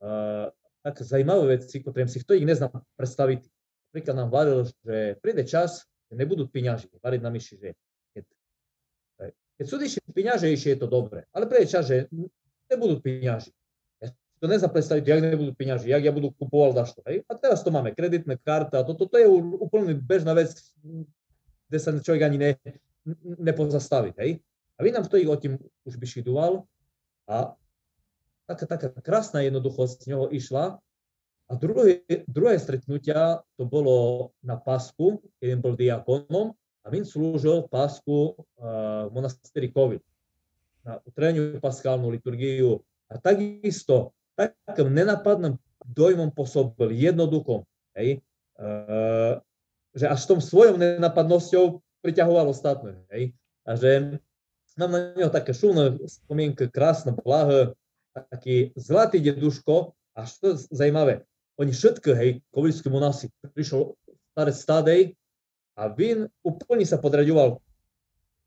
[0.00, 0.48] uh,
[0.80, 3.44] tak zajímavé veci, ktorým si kto ich nezná predstaviť.
[3.92, 6.88] Napríklad nám varil, že príde čas, že nebudú piňaži.
[7.04, 7.68] Variť na myši, že
[8.16, 8.24] keď,
[9.60, 11.28] keď sú ešte piňaže, je to dobré.
[11.36, 12.08] Ale príde čas, že
[12.72, 13.52] nebudú piňaži.
[14.00, 14.08] Ja
[14.40, 17.00] to neznám predstaviť, jak nebudú piňaži, jak ja budú kupovať dašto.
[17.04, 17.28] Hej?
[17.28, 19.26] A teraz to máme, kreditné karta, toto to, to je
[19.60, 20.52] úplne bežná vec,
[21.74, 22.50] kde sa človek ani ne,
[23.42, 24.14] nepozastaví.
[24.22, 24.38] Hej?
[24.78, 26.62] A to ich o tým už by šidoval
[27.26, 27.58] a
[28.46, 30.78] taká, taká krásna jednoduchosť z neho išla,
[31.44, 38.32] a druhé, druhé stretnutia to bolo na Pasku, keď bol diakonom a on slúžil Pasku
[38.32, 40.00] uh, v monasteri Covid
[40.84, 42.80] na utreniu paskálnu liturgiu.
[43.12, 47.60] A takisto takým nenapadným dojmom pôsobil jednoduchom,
[47.96, 48.24] hej,
[48.56, 49.36] uh,
[49.94, 52.98] že až tom svojou nenapadnosťou priťahoval ostatné.
[53.14, 53.32] Hej,
[53.64, 54.20] a že
[54.76, 57.72] mám na neho také šumné spomienky, krásne, blahé,
[58.12, 61.22] taký zlatý deduško, až to je zaujímavé
[61.56, 63.94] oni všetko, hej, kovilickí monasi, prišiel
[64.34, 65.00] starec stádej
[65.78, 67.62] a Vin úplne sa podraďoval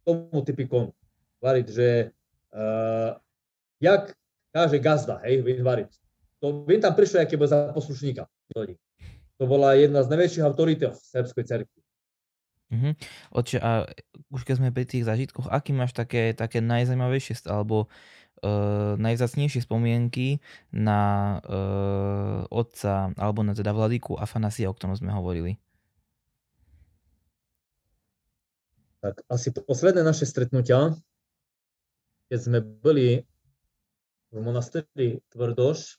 [0.04, 0.92] tomu typikonu.
[1.40, 1.88] Variť, že
[2.52, 3.16] uh,
[3.80, 4.12] jak
[4.52, 5.92] káže gazda, hej, Vin variť.
[6.44, 8.28] To, Vin tam prišiel, aký bol za poslušníka.
[9.38, 11.80] To bola jedna z najväčších autorít v srbskej cerkvi.
[12.68, 12.94] Uh-huh.
[13.32, 13.88] Oče, a
[14.28, 17.88] už keď sme pri tých zážitkoch, aký máš také, také najzajímavejšie alebo
[18.44, 20.44] uh, najvzácnejšie spomienky
[20.76, 25.56] na uh, otca, alebo na teda vladyku Afanasia, o ktorom sme hovorili?
[29.00, 30.92] Tak asi posledné naše stretnutia,
[32.28, 33.24] keď sme boli
[34.34, 35.96] v monasteri Tvrdoš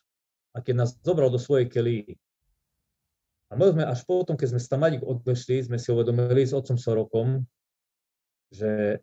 [0.53, 2.21] a keď nás zobral do svojej kelí.
[3.49, 4.69] A my sme až potom, keď sme z
[5.01, 7.49] odešli, sme si uvedomili s otcom Sorokom,
[8.53, 9.01] že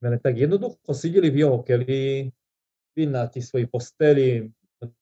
[0.00, 2.32] sme tak jednoducho sedeli v jeho kelí,
[3.02, 4.48] na tých svojich posteli,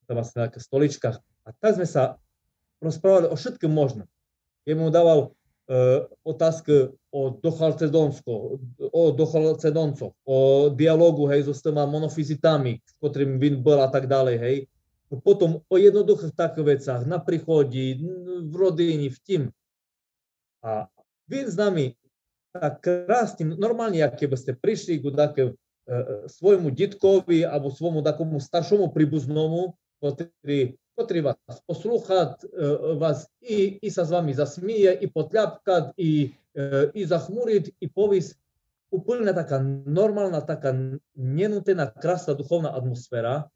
[0.09, 1.16] vlastne na stoličkách.
[1.45, 2.16] A tak sme sa
[2.81, 4.09] rozprávali o všetkom možnom.
[4.64, 5.31] Ja mu dával
[5.68, 8.33] uh, otázky o Dochalcedonsko,
[8.81, 14.09] o Dochalcedoncoch, o dialogu hej, so s tými monofizitami, v ktorým Vin bol a tak
[14.09, 14.57] ďalej, hej.
[15.20, 18.01] Potom o jednoduchých takých vecách, na príchodí,
[18.48, 19.42] v rodine, v tým.
[20.64, 20.88] A
[21.29, 21.92] Vin s nami
[22.53, 25.42] tak krásne, normálne, keby ste prišli k také
[25.83, 32.66] E, e, svojmu detkovi alebo svojmu takomu staršomu príbuznomu, ktorý, ktorý vás poslúcha, e,
[33.03, 36.31] vás i, i sa s vami zasmije, i potľapkať, i,
[36.94, 38.38] i zachmúriť, i povísť.
[38.94, 40.70] Úplne taká normálna, taká
[41.18, 43.51] nenutená, krásna duchovná atmosféra,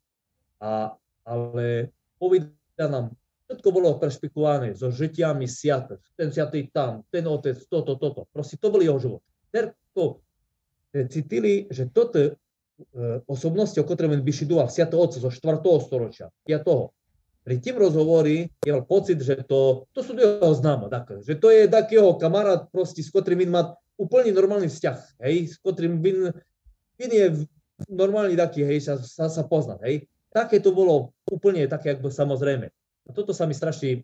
[0.58, 3.12] a, ale povedia nám,
[3.46, 8.30] všetko bolo prešpikované so žitiami siatých, ten siatý tam, ten otec, toto, toto.
[8.30, 9.22] Proste to bol jeho život.
[9.96, 10.20] To,
[11.08, 12.32] cítili, že toto e,
[13.28, 15.60] osobnosti, o ktorom vyšidoval Sviato Otce zo 4.
[15.84, 17.44] storočia, 5.
[17.46, 21.52] Pri tým rozhovorí je mal pocit, že to, to sú jeho známa, tak, že to
[21.52, 26.34] je taký jeho kamarát, proste, s ktorým má úplne normálny vzťah, hej, s ktorým bin,
[26.98, 27.46] je
[27.86, 29.96] normálny taký, hej, sa, sa, sa poznať, hej.
[30.30, 32.66] Také to bolo úplne také, ako samozrejme.
[33.06, 34.02] A toto sa mi strašne,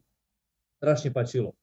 [0.78, 1.54] strašne páčilo.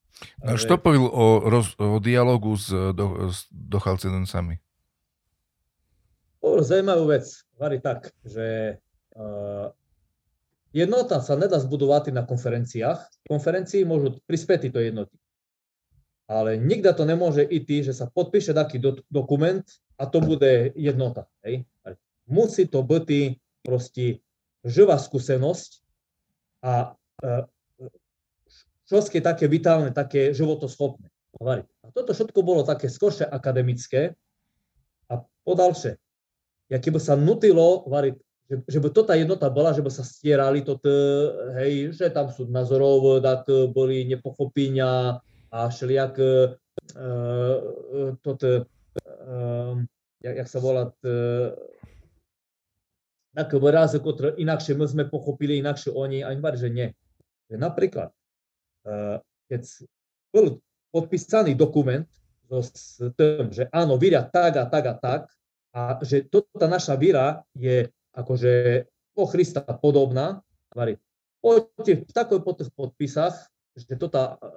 [0.43, 4.59] A čo povedal o, roz, o dialogu s, do, s dochalcedencami?
[6.39, 7.25] Hovoril zaujímavú vec,
[7.59, 8.79] Vari tak, že
[9.15, 9.67] uh,
[10.71, 13.27] jednota sa nedá zbudovať na konferenciách.
[13.27, 15.15] Konferencii môžu prispieť to jednoty.
[16.29, 19.65] Ale nikda to nemôže ísť, že sa podpíše taký do, dokument
[19.99, 21.27] a to bude jednota.
[21.43, 21.67] Hej?
[22.29, 23.09] Musí to byť
[23.65, 24.23] proste
[24.65, 25.83] živá skúsenosť
[26.63, 27.43] a uh,
[28.87, 31.07] všetky také vitálne, také životoschopné.
[31.39, 34.17] A toto všetko bolo také skoršie akademické
[35.07, 35.95] a podalšie
[36.69, 40.05] ja keby sa nutilo variť, že, že by to tá jednota bola, že by sa
[40.05, 40.77] stierali to,
[41.57, 45.17] hej, že tam sú názorov, tak boli nepochopenia
[45.49, 47.57] a všelijak uh,
[48.21, 49.73] toto, uh,
[50.21, 50.93] jak, jak sa volá,
[53.33, 56.89] také výrazy, ktoré inakšie my sme pochopili, inakšie oni, a bar, že nie.
[57.49, 58.13] Napríklad,
[58.85, 59.17] uh,
[59.49, 59.61] keď
[60.29, 60.61] bol
[60.93, 62.05] podpísaný dokument
[62.49, 65.21] s tým, že áno, vidia tak a tak a tak,
[65.69, 67.85] a že toto, tá naša víra je
[68.17, 70.41] akože o Krista podobná,
[70.73, 70.97] hovorí,
[71.37, 73.35] poďte v takoj po tých podpisách,
[73.77, 74.47] že to tá e,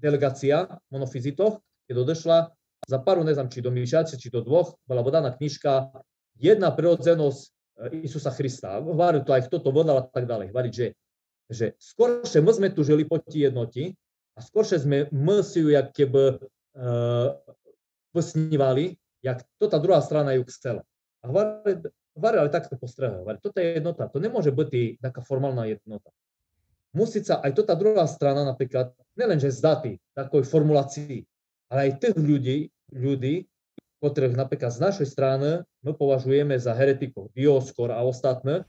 [0.00, 2.38] delegácia monofizitov, keď odešla,
[2.86, 5.90] za paru, ne znam, či do miesiaci, či do dvoch, bola podaná knižka
[6.36, 7.40] Jedna prirodzenosť
[8.04, 8.80] Isusa Krista.
[8.80, 10.52] Hovorí to aj kto to vodal a tak ďalej.
[10.52, 10.86] Hovorí, že,
[11.48, 13.92] že skôršie my sme tu žili po ti jednoti
[14.36, 17.36] a skôršie sme my si ju jak keby uh,
[18.16, 20.84] vysnívali, jak to tá druhá strana ju chcela.
[21.20, 21.84] A hovorí,
[22.16, 23.24] hovorí ale takto postrehol.
[23.24, 26.08] Hovorí, toto je jednota, to nemôže byť taká formálna jednota.
[26.96, 31.28] Musí sa aj to tá druhá strana napríklad, nelenže zdatý takoj formulácii,
[31.68, 32.58] ale aj tých ľudí,
[32.88, 33.44] ľudí,
[34.00, 38.68] ktorých napríklad z našej strany my považujeme za heretikov, Dioskor a ostatné,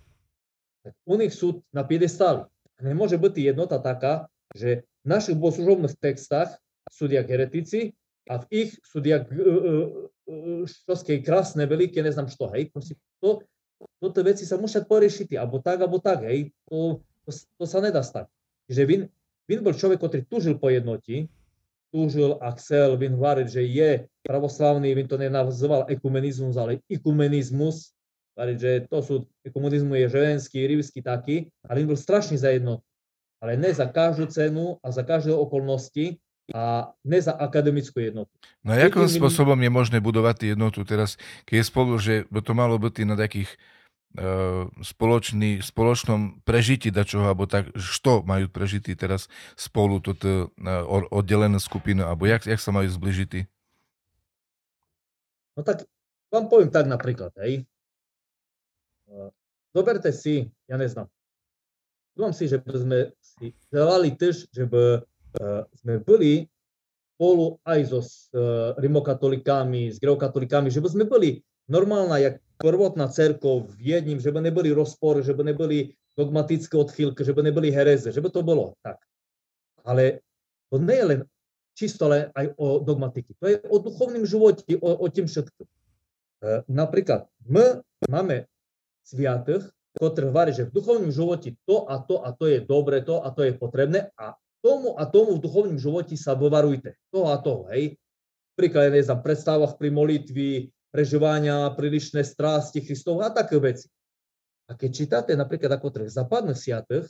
[0.84, 2.48] tak u nich sú na piedestáli.
[2.80, 6.56] Nemôže byť jednota taká, že v našich bohoslužobných textách
[6.88, 7.92] sú diak heretici
[8.32, 9.28] a v ich sú diak
[10.68, 13.44] štoské krásne, veľké, neznám čo, hej, proste to,
[14.00, 18.04] toto veci sa musia poriešiť, alebo tak, alebo tak, hej, to, to, to sa nedá
[18.04, 18.28] stať.
[18.68, 19.02] Čiže Vin,
[19.48, 21.32] Vin bol človek, ktorý tužil po jednoti,
[21.98, 23.18] túžil a chcel vin
[23.50, 27.98] že je pravoslavný, vin to nenazval ekumenizmus, ale ikumenizmus,
[28.38, 32.86] hovoriť, že to sú, ekumenizmus je ženský, rivský taký, ale vin bol strašný za jednotu.
[33.42, 36.22] Ale ne za každú cenu a za každé okolnosti
[36.54, 38.30] a ne za akademickú jednotu.
[38.62, 41.18] No a akým spôsobom je možné budovať jednotu teraz,
[41.50, 43.50] keď je spolu, že by to malo byť na takých
[44.82, 50.84] spoločný, spoločnom prežití dačoho, alebo tak, što majú prežití teraz spolu, toto eh,
[51.14, 53.46] oddelené skupiny, alebo jak, jak sa majú zbližití?
[55.58, 55.86] No tak
[56.34, 57.68] vám poviem tak napríklad, hej.
[59.12, 59.30] Eh,
[59.76, 61.12] zoberte si, ja neznám,
[62.18, 65.06] Dúfam si, že by sme si želali tiež, že by
[65.78, 66.50] sme byli
[67.14, 68.34] spolu aj so s
[68.82, 74.42] rimokatolikami, s greokatolikami, že by sme byli normálna, jak prvotná cerkov v jedním, že by
[74.42, 78.74] neboli rozpory, že by neboli dogmatické odchýlky, že by neboli hereze, že by to bolo
[78.82, 78.98] tak.
[79.86, 80.26] Ale
[80.74, 81.20] to nie je len
[81.78, 83.38] čisto ale aj o dogmatiky.
[83.38, 85.68] To je o duchovnom živote, o, o tým všetkom.
[85.70, 88.50] E, napríklad, my máme
[89.06, 93.22] sviatých, ktorí hovorí, že v duchovnom živote to a to a to je dobre, to
[93.22, 94.34] a to je potrebné a
[94.66, 96.98] tomu a tomu v duchovnom živote sa vyvarujte.
[97.14, 97.98] To a to, hej.
[98.58, 103.86] Príklad, ja neznám, predstavách pri molitvi, prežívania, prílišné strasti Kristov a také veci.
[104.66, 107.06] A keď čítate napríklad ako trh západných siatých,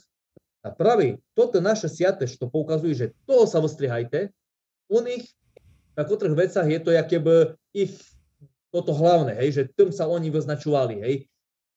[0.60, 4.28] a práve toto naše siate, čo poukazuje, že toho sa vystrihajte,
[4.92, 5.32] u nich
[5.96, 6.92] na ktorých vecach je to
[7.24, 7.96] by ich
[8.68, 11.14] toto hlavné, hej, že tým sa oni vyznačovali, hej.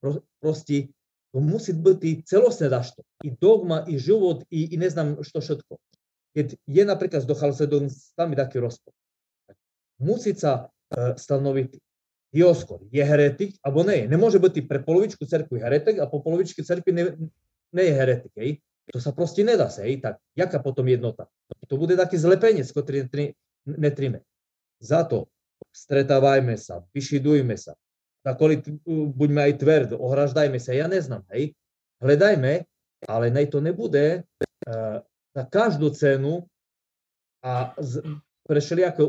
[0.04, 0.92] Pro, proste
[1.32, 3.08] to musí byť celostné dašto.
[3.24, 5.80] I dogma, i život, i, i neznám čo všetko.
[6.36, 7.88] Keď je napríklad s Chalcedon
[8.20, 8.92] tam je taký rozpor.
[10.04, 11.80] Musí sa uh, stanoviť
[12.32, 14.08] Dioskor je heretik alebo nie.
[14.08, 17.04] Nemôže byť pre polovičku cerkvy heretik a po polovičke cerkvy ne,
[17.76, 18.34] nie je heretik.
[18.40, 18.52] Hej.
[18.96, 19.84] To sa proste nedá sa.
[19.84, 20.00] Hej.
[20.00, 21.28] Tak jaká potom jednota?
[21.68, 23.12] To bude taký zlepenec, ktorý
[23.68, 24.24] netrime.
[24.80, 25.28] Za to
[25.72, 27.76] stretávajme sa, vyšidujme sa.
[28.22, 30.72] Takoli buďme aj tvrdo, ohraždajme sa.
[30.72, 31.26] Ja neznám.
[31.34, 31.58] Hej.
[32.02, 32.66] Hledajme,
[33.06, 35.02] ale nej to nebude uh,
[35.34, 36.46] za každú cenu
[37.42, 38.02] a z,
[38.46, 39.04] pre všelijaké,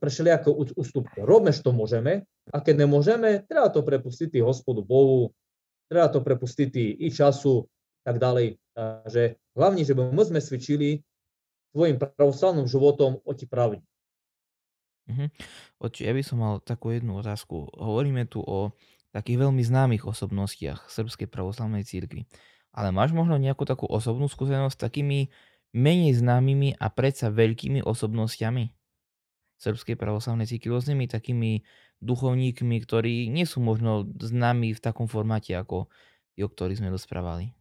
[0.00, 1.20] pre všelijaké ústupky.
[1.20, 5.30] Robme, čo môžeme, a keď nemôžeme, treba to prepustiť hospodu Bohu,
[5.86, 7.68] treba to prepustiť i času,
[8.02, 8.56] tak ďalej.
[8.72, 9.22] Takže
[9.54, 11.04] hlavne, že my sme svičili
[11.70, 13.84] svojim pravoslavným životom o ti pravdi.
[15.10, 15.26] Mhm.
[15.82, 17.70] Oči, ja by som mal takú jednu otázku.
[17.74, 18.70] Hovoríme tu o
[19.10, 22.30] takých veľmi známych osobnostiach Srbskej pravoslavnej církvy.
[22.70, 25.26] Ale máš možno nejakú takú osobnú skúsenosť s takými
[25.70, 28.74] menej známymi a predsa veľkými osobnostiami
[29.60, 31.62] srbskej pravoslavnej círky, rôznymi takými
[32.00, 35.92] duchovníkmi, ktorí nie sú možno známi v takom formáte, ako
[36.32, 37.52] tí, o ktorých sme rozprávali.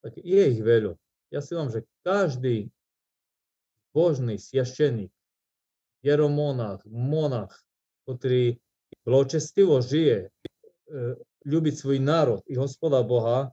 [0.00, 0.96] Tak je ich veľa.
[1.28, 2.72] Ja si vám, že každý
[3.92, 5.12] božný sviašteník,
[6.00, 7.52] jeromonach, monach,
[8.08, 8.56] ktorý
[9.04, 10.28] zločestivo žije, e,
[11.44, 13.52] ľúbiť svoj národ i hospoda Boha,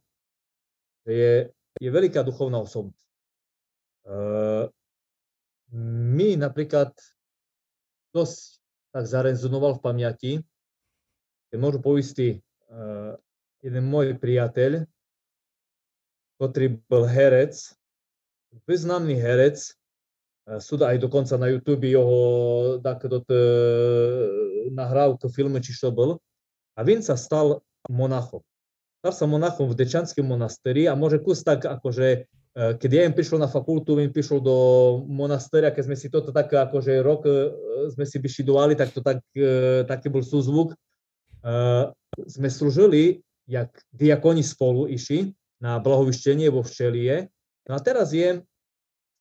[1.07, 1.31] je,
[1.79, 3.07] je veľká duchovná osobnosť.
[4.07, 4.69] Ehm,
[6.15, 6.91] my napríklad
[8.11, 8.59] dosť
[8.91, 10.31] tak zarezonoval v pamäti,
[11.51, 12.27] keď môžu poistý
[12.71, 13.15] ehm,
[13.63, 14.83] jeden môj priateľ,
[16.37, 17.57] ktorý bol herec,
[18.69, 19.57] významný herec,
[20.63, 22.79] sú aj dokonca na YouTube jeho
[24.71, 26.23] nahrávku filmy, či čo bol.
[26.79, 27.59] A on sa stal
[27.91, 28.39] monachom.
[28.97, 32.25] Stal sa monachom v Dečanském monasteri a môže kus tak akože
[32.57, 34.57] keď ja im prišiel na fakultu, im prišiel do
[35.05, 37.21] monasteria, keď sme si toto tak akože rok
[37.93, 39.21] sme si vyšidovali, tak to tak,
[39.85, 40.73] taký bol súzvuk.
[42.25, 47.29] Sme slúžili, jak diakoni spolu išli na blahovištenie vo Včelie.
[47.69, 48.41] No a teraz je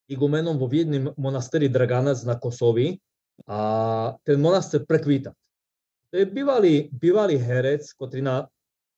[0.08, 2.96] igumenom vo jednom monasteri Draganec na Kosovi
[3.44, 5.36] a ten monaster prekvíta.
[6.08, 8.48] To je bývalý, bývalý herec, ktorý na,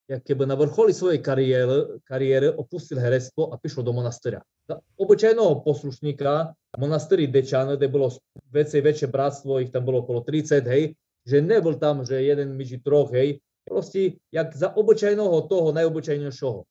[0.08, 4.40] keby na vrcholi svojej kariéry, kariéry opustil herectvo a prišiel do monastera.
[4.64, 8.16] Za obyčajného poslušníka monasteri Dečan, kde bolo
[8.48, 10.96] väčšie, väčšie bratstvo, ich tam bolo okolo 30, hej,
[11.28, 16.64] že nebol tam, že jeden myži troch, hej, proste jak za obyčajného toho najobyčajnejšieho.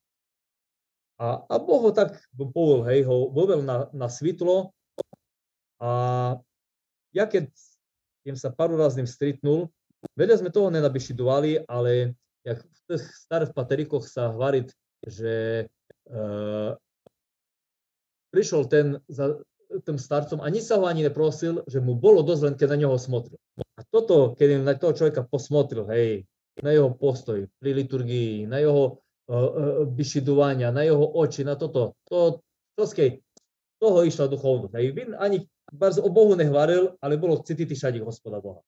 [1.22, 4.74] A, a Boh ho tak povol, hej, ho vovел na, na svitlo
[5.78, 5.90] a
[7.14, 7.54] ja keď
[8.34, 9.70] sa pár raz ním stretnul,
[10.14, 12.14] Veľa sme toho nenabišidovali, ale
[12.48, 14.72] jak v tých starých paterikoch sa hvarit,
[15.04, 15.68] že
[16.08, 16.72] uh,
[18.32, 19.44] prišiel ten za
[19.84, 22.78] tým starcom a nič sa ho ani neprosil, že mu bolo dosť len, keď na
[22.88, 23.36] neho smotril.
[23.76, 26.24] A toto, keď na toho človeka posmotril, hej,
[26.64, 32.00] na jeho postoj pri liturgii, na jeho uh, uh, bišidovania, na jeho oči, na toto,
[32.08, 32.40] to,
[32.88, 33.20] skej,
[33.78, 34.74] toho išla duchovnosť.
[34.80, 34.86] Hej.
[35.20, 35.44] Ani
[36.00, 38.64] o Bohu nehvaril, ale bolo cítiť všade hospoda Boha.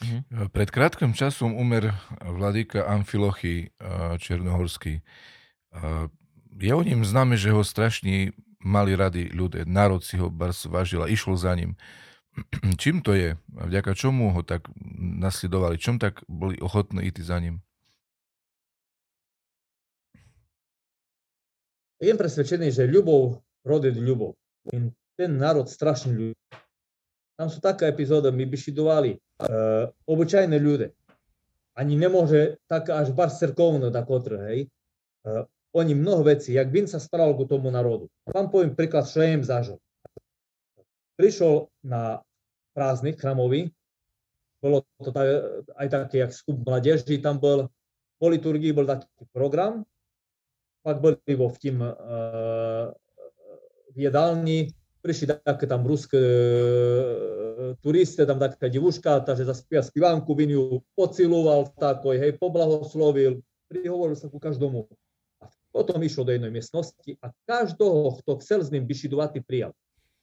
[0.00, 0.48] Mhm.
[0.48, 1.92] Pred krátkým časom umer
[2.24, 5.00] vladyka Amfilochy eh, Černohorský.
[5.00, 6.06] Eh,
[6.60, 9.64] je o ním známe, že ho strašne mali rady ľudia.
[9.64, 11.76] Národ si ho bars vážil a išlo za ním.
[12.80, 13.36] Čím to je?
[13.48, 14.68] Vďaka čomu ho tak
[15.00, 15.80] nasledovali?
[15.80, 17.60] Čom tak boli ochotní ísť za ním?
[22.00, 24.32] Jem presvedčený, že ľubov rodí ľubov.
[25.20, 26.36] Ten národ strašne ľubí.
[27.40, 30.92] Tam sú taká epizóda, my by šidovali uh, obyčajné ľudia.
[31.72, 34.60] Ani nemôže tak až bar cerkovno da kotre, hej.
[35.24, 38.12] Uh, oni mnoho vecí, jak Vin sa staral ku tomu národu.
[38.28, 39.80] Vám poviem príklad, čo ja im zažil.
[41.16, 42.20] Prišiel na
[42.76, 43.72] prázdnik chramový,
[44.60, 45.24] bolo to tak,
[45.80, 47.72] aj také, jak skup mladeží, tam bol,
[48.20, 49.88] po liturgii bol taký program,
[50.84, 52.92] pak boli vo v tým uh,
[53.90, 56.20] v jedálni, prišli také tam ruské
[57.80, 60.52] turiste, tam taká divuška, takže zaspia spívanku, vin
[60.96, 64.88] pociloval takoj, hej, poblahoslovil, prihovoril sa ku každomu.
[65.40, 69.72] A potom išiel do jednej miestnosti a každého, kto chcel s ním bišidovať, prijal.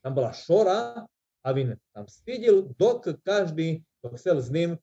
[0.04, 1.08] Tam bola šora
[1.42, 4.78] a vin tam stvidil, dok každý, kto chcel s ním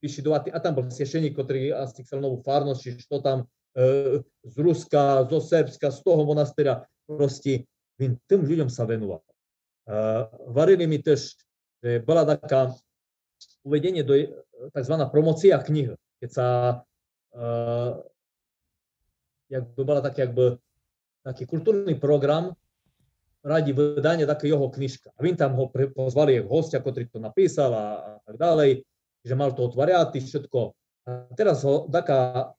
[0.00, 4.56] bišidovať, a tam bol siešeník, ktorý asi chcel novú farnosť, či čo tam e, z
[4.60, 7.64] Ruska, zo Srbska, z toho monastera, proste
[7.96, 9.24] vin tým ľuďom sa venoval.
[9.86, 11.38] Uh, varili mi tiež,
[11.82, 12.74] že bola taká
[13.62, 14.18] uvedenie do
[14.74, 14.94] tzv.
[15.14, 16.46] promocia knih, keď sa
[17.34, 18.02] uh,
[19.46, 20.58] jak by bola taký, jakby,
[21.22, 22.54] taký kultúrny program
[23.46, 25.14] radi vydanie také jeho knižka.
[25.14, 28.82] A tam ho pozvali ako hostia, ktorý to napísal a, a tak ďalej,
[29.22, 30.74] že mal to otvoriaty, všetko.
[31.06, 32.50] A teraz ho taká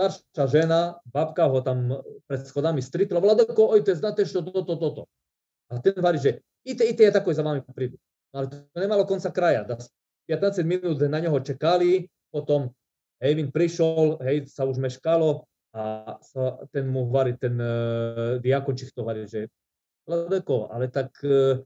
[0.00, 5.02] staršia žena, babka ho tam pred schodami stritla, Vladoko, ojte, znáte, čo toto, toto, toto.
[5.70, 7.96] A ten varí, že ite, ite, ja takoj za vami prídu.
[8.34, 9.62] No ale to nemalo konca kraja.
[10.26, 12.70] 15 minút na neho čekali, potom
[13.20, 15.44] Evin prišiel, hej, sa už meškalo
[15.76, 19.46] a sa ten mu hovorí, ten uh, diakončík to hovorí, že
[20.08, 21.60] Vladeko, ale tak uh,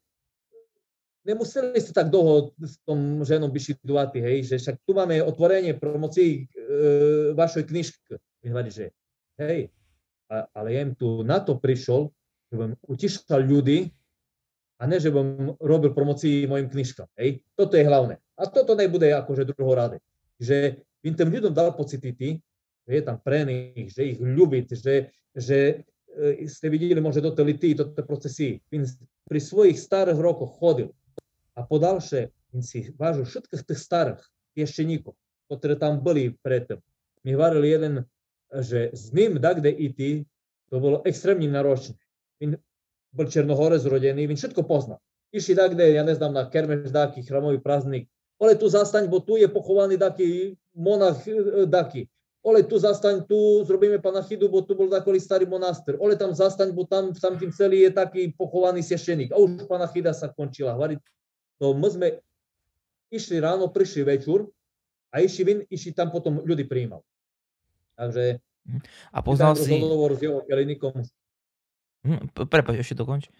[1.25, 6.45] nemuseli ste tak dlho s tom ženom bišidovať, hej, že však tu máme otvorenie promocií
[6.45, 8.19] uh, vašej knižky.
[8.45, 8.93] Hovorí, že
[9.41, 9.73] hej,
[10.29, 12.11] a, ale ja im tu na to prišiel,
[12.49, 13.93] že budem utišal ľudí,
[14.79, 17.07] a ne, že bom robil promocii mojim knižkám.
[17.17, 17.41] Hej?
[17.55, 18.19] Toto je hlavné.
[18.35, 20.03] A toto nebude akože druhoráde.
[20.43, 22.43] Že im tým ľuďom dal pocitity,
[22.85, 27.33] že je tam pre nich, že ich ľúbiť, že, že e, ste videli možno do
[27.33, 28.49] tej lity, do tej procesy.
[28.75, 28.85] In
[29.25, 30.91] pri svojich starých rokoch chodil
[31.55, 34.21] a podalšie in si vážil všetkých tých starých
[34.59, 35.15] piešteníkov,
[35.49, 36.83] ktoré tam boli predtým.
[37.25, 37.95] Mi hovoril jeden,
[38.53, 40.27] že s ním dakde iti,
[40.69, 41.97] to bolo extrémne náročné.
[43.15, 44.99] Bol Černohore zrodený, vím všetko pozná.
[45.35, 48.11] Išli tak, kde, ja neznám, na kermeš dáky, chramový prázdnik.
[48.39, 52.11] Ole tu zastaň, bo tu je pochovaný taký monach e, daky.
[52.45, 55.97] Ole tu zastaň, tu zrobíme panachidu, bo tu bol takový starý monaster.
[55.97, 59.33] Ole tam zastaň, bo tam, tam tým celý je taký pochovaný svešeník.
[59.33, 60.77] A už panachida sa končila.
[60.77, 61.01] Hvari,
[61.57, 62.09] to my sme
[63.09, 64.45] išli ráno, prišli večer
[65.15, 67.01] a išli vin, išli tam potom ľudí prijímal.
[67.97, 68.43] Takže
[69.15, 69.71] a poznal si...
[69.71, 71.01] Rozhovor s jeho kelinikom
[72.05, 73.33] Hm, prepač, ešte dokonč.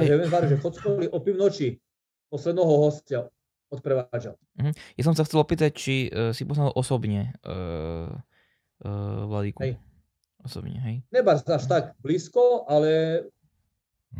[0.00, 0.06] Hej.
[0.08, 1.78] Ja viem, že chodcovali o noči
[2.32, 3.28] posledného hostia
[3.72, 4.34] odprevádzal.
[4.36, 4.72] Uh-huh.
[4.96, 8.12] Ja som sa chcel opýtať, či uh, si poznal osobne uh,
[8.84, 9.64] uh, Vladíku.
[9.64, 9.80] Hej.
[10.44, 10.96] osobne, hej?
[11.08, 13.24] Neba až tak blízko, ale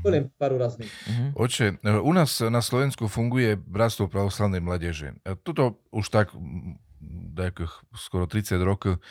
[0.04, 0.88] len pár razy.
[0.88, 1.44] Uh-huh.
[1.48, 5.20] Oče, u nás na Slovensku funguje Bratstvo pravoslavnej mladeže.
[5.44, 6.32] Toto už tak
[7.36, 9.02] takých skoro 30 rokov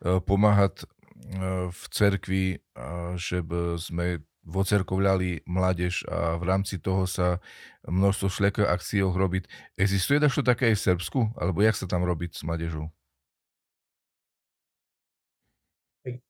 [0.00, 0.88] pomáhať
[1.70, 2.60] v cerkvi,
[3.16, 3.44] že
[3.76, 7.44] sme vocerkovľali mládež a v rámci toho sa
[7.84, 9.44] množstvo všelijakých akcií robiť.
[9.76, 11.20] Existuje to také aj v Srbsku?
[11.36, 12.88] Alebo jak sa tam robiť s mládežou?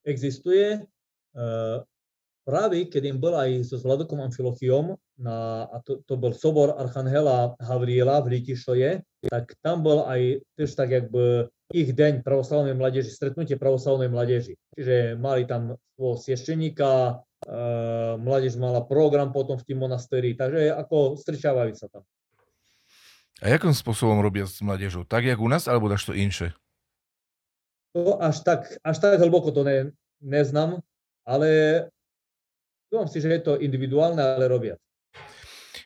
[0.02, 0.82] Existuje.
[1.30, 1.86] Uh,
[2.50, 7.54] práve keď im bol aj so Vladokom Amfilochiom, na, a to, to bol sobor Archangela
[7.62, 13.54] Havriela v Lítišoje, tak tam bol aj tiež tak jakby ich deň pravoslavnej mládeži, stretnutie
[13.54, 14.58] pravoslavnej mládeži.
[14.74, 21.14] Čiže mali tam svojho siešteníka, uh, mládež mala program potom v tým monastéri, takže ako
[21.14, 22.02] strčávajú sa tam.
[23.40, 25.06] A jakým spôsobom robia s mládežou?
[25.06, 26.52] Tak, jak u nás, alebo dáš to inšie?
[27.96, 30.84] To až tak, až tak hlboko to ne, neznám,
[31.24, 31.48] ale
[32.90, 34.74] dúfam si, že je to individuálne, ale robia.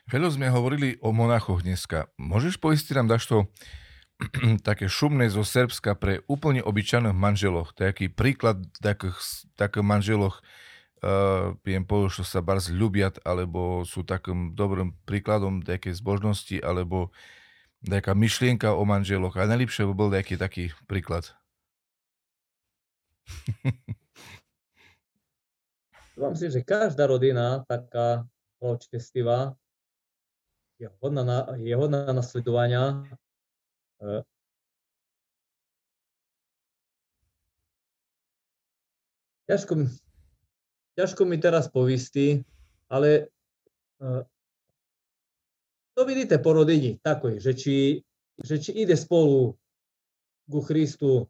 [0.09, 2.09] Veľa sme hovorili o monachoch dneska.
[2.21, 3.37] Môžeš poistiť nám, dáš to
[4.69, 7.73] také šumné zo Srbska pre úplne obyčajných manželoch.
[7.77, 9.17] To je aký príklad takých,
[9.57, 10.45] takých manželoch,
[11.01, 17.09] uh, viem povedať, že sa barz ľubiat, alebo sú takým dobrým príkladom nejakej zbožnosti, alebo
[17.85, 19.37] nejaká myšlienka o manželoch.
[19.37, 21.33] A najlepšie by bol nejaký taký príklad.
[26.15, 28.23] Vám si, že každá rodina taká
[28.87, 29.53] čestivá
[30.79, 33.03] je hodná, na, je hodná nasledovania
[39.45, 39.91] ťažko,
[40.97, 42.41] ťažko mi teraz povistí,
[42.89, 43.29] ale
[45.95, 48.01] to vidíte po rodini takoj, že či,
[48.39, 49.55] že či ide spolu
[50.47, 51.27] ku Christu,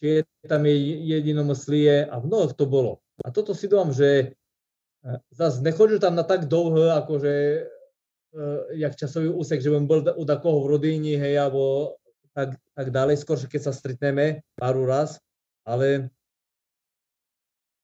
[0.00, 3.05] či je tam jedinomyslie a mnoho to bolo.
[3.24, 4.36] A toto si dúfam, že
[5.32, 7.64] zase nechodil tam na tak dlho, akože
[8.36, 11.96] Eh, jak časový úsek, že bym bol u takoho v rodini, hej, alebo
[12.36, 15.16] tak, tak ďalej, skôr, keď sa stretneme pár raz,
[15.64, 16.12] ale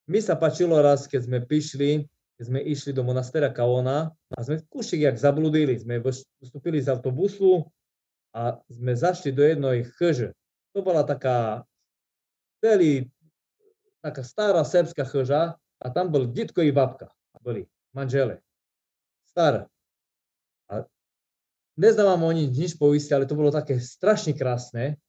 [0.04, 2.04] mi sa páčilo raz, keď sme prišli,
[2.36, 6.04] keď sme išli do monastera Kaona a sme kúšik jak zabludili, sme
[6.44, 7.64] vstúpili z autobusu
[8.36, 10.36] a sme zašli do jednej chrže.
[10.76, 11.64] To bola taká
[12.60, 13.08] celý,
[14.02, 17.08] taká stará srbská chrža a tam bol detko i babka,
[17.40, 18.42] boli manžele.
[19.30, 19.72] Staré
[21.76, 25.00] nezdávam o nič, nič poistiť, ale to bolo také strašne krásne.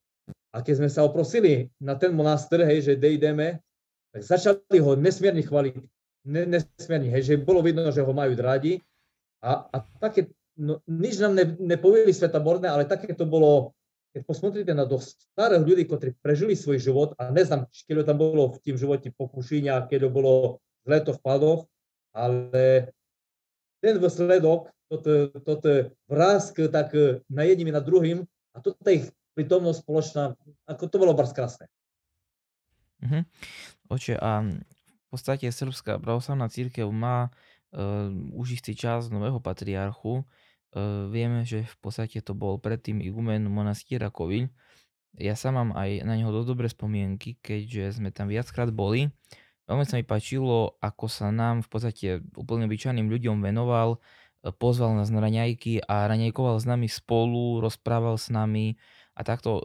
[0.54, 3.60] A keď sme sa oprosili na ten monaster, hej, že ideme,
[4.14, 5.74] tak začali ho nesmierne chváliť.
[6.30, 8.80] Ne, nesmierne, hej, že bolo vidno, že ho majú rádi.
[9.44, 13.76] A, a také, no, nič nám ne, nepovedali svetaborné, ale také to bolo,
[14.12, 18.57] keď posмотрите na dosť starých ľudí, ktorí prežili svoj život a neznám, keď tam bolo
[18.57, 20.59] v tým živote pokušenia, keď bolo
[20.89, 21.61] zleto v padoch,
[22.16, 22.91] ale
[23.78, 26.97] ten výsledok toto, toto vrázk tak
[27.28, 28.24] na jedním i na druhým
[28.57, 30.34] a toto je ich prítomnosť spoločná,
[30.66, 31.70] ako to bolo bardzo krásne.
[33.05, 33.22] Mhm.
[33.93, 37.30] Oče, a v podstate Srbská pravoslavná církev má
[37.72, 40.26] uh, už istý čas nového patriarchu.
[40.74, 44.49] Uh, vieme, že v podstate to bol predtým igumen monastiera Koviľ.
[45.21, 49.13] Ja sa mám aj na neho dosť dobré spomienky, keďže sme tam viackrát boli.
[49.69, 54.01] Veľmi sa mi páčilo, ako sa nám v podstate úplne obyčajným ľuďom venoval,
[54.57, 58.76] pozval nás na raňajky a raňajkoval s nami spolu, rozprával s nami
[59.13, 59.61] a takto,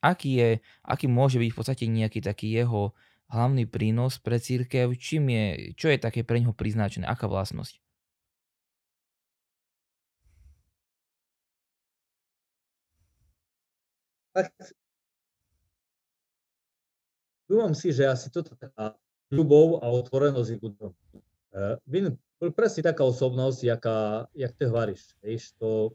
[0.00, 0.50] aký je,
[0.86, 2.96] aký môže byť v podstate nejaký taký jeho
[3.28, 5.44] hlavný prínos pre církev, čím je,
[5.76, 7.87] čo je také pre neho priznačené, aká vlastnosť?
[14.38, 14.54] Tak
[17.50, 18.94] dúfam si, že asi toto taká
[19.34, 20.92] ľubov a otvorenosť je budom.
[21.90, 25.18] Vin bol presne taká osobnosť, jaká, jak ty hovoríš.
[25.26, 25.90] Víš, to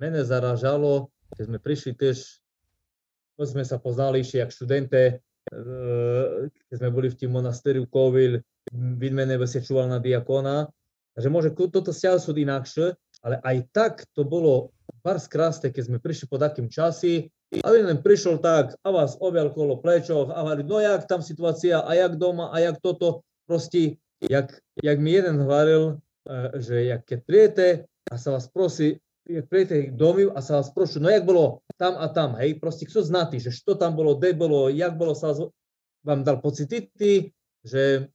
[0.00, 2.16] mene zaražalo, keď sme prišli tiež,
[3.36, 5.20] to sme sa poznali ešte jak študente,
[6.48, 8.40] keď sme boli v tým monastériu Kovil,
[8.72, 10.64] vid mene čúval na diakona,
[11.12, 14.72] takže môže toto stiaľ sú inakšie, ale aj tak to bolo
[15.04, 17.28] bar krásne, keď sme prišli po takým časi,
[17.60, 21.84] a len prišiel tak a vás objal kolo plečoch a hovorí, no jak tam situácia,
[21.84, 27.04] a jak doma, a jak toto, proste jak, jak mi jeden hovoril, e, že jak
[27.04, 27.66] keď prijete
[28.10, 28.98] a sa vás prosí,
[29.28, 31.60] jak prijete domy a sa vás prosí, no jak bolo?
[31.76, 35.12] Tam a tam, hej, proste kto znatý, že što tam bolo, kde bolo, jak bolo
[35.12, 35.36] sa
[36.04, 37.32] vám dal pocitity,
[37.64, 38.08] že,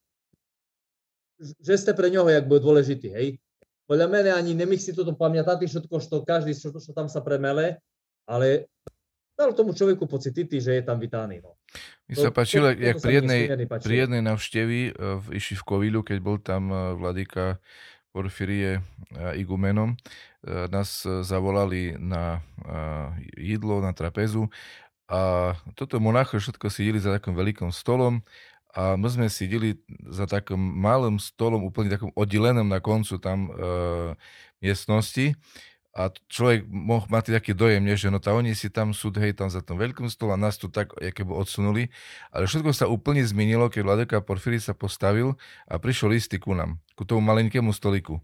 [1.37, 3.27] že ste pre ňoho jak bol dôležitý, hej.
[3.89, 7.81] Podľa mene ani nemých si toto pamätať, všetko, što každý, čo, čo tam sa premele,
[8.29, 8.69] ale
[9.33, 11.41] dal tomu človeku pocit, že je tam vítaný.
[11.41, 11.57] No.
[12.05, 14.91] Mi sa páčilo, jak pri jednej, pri jednej navštevi e,
[15.33, 17.57] v Kovilu, keď bol tam e, vladyka
[18.09, 18.81] Porfirie
[19.37, 19.93] igumenom,
[20.73, 22.41] nás zavolali na
[23.37, 24.49] jídlo, na trapezu
[25.09, 28.21] a toto monacho všetko si jedli za takým veľkým stolom
[28.69, 33.51] a my sme sedeli za takým malým stolom, úplne takom oddelenom na koncu tam e,
[34.61, 35.33] miestnosti
[35.89, 39.33] a človek mohl mať taký dojem, nie, že no tá oni si tam sú, hej,
[39.33, 41.89] tam za tom veľkým stolom a nás tu tak keby odsunuli,
[42.29, 45.33] ale všetko sa úplne zmenilo, keď Vladeka Porfíry sa postavil
[45.65, 48.21] a prišiel istý ku nám, ku tomu malinkému stoliku.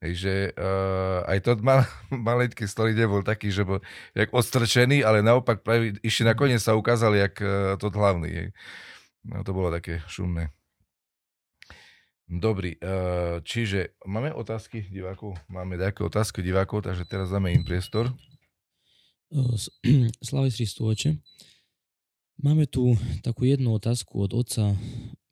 [0.00, 3.84] Takže uh, aj to mal, malinký stolik nebol taký, že bol
[4.16, 8.30] jak odstrčený, ale naopak práve ešte nakoniec sa ukázali, jak uh, to hlavný.
[8.32, 8.48] Hej.
[9.24, 10.48] No to bolo také šumné.
[12.30, 15.34] Dobrý, eh, čiže máme otázky divákov?
[15.50, 18.14] Máme nejaké otázky divákov, takže teraz dáme im priestor.
[20.26, 21.18] Slavy Christu, oče.
[22.38, 22.94] Máme tu
[23.26, 24.78] takú jednu otázku od otca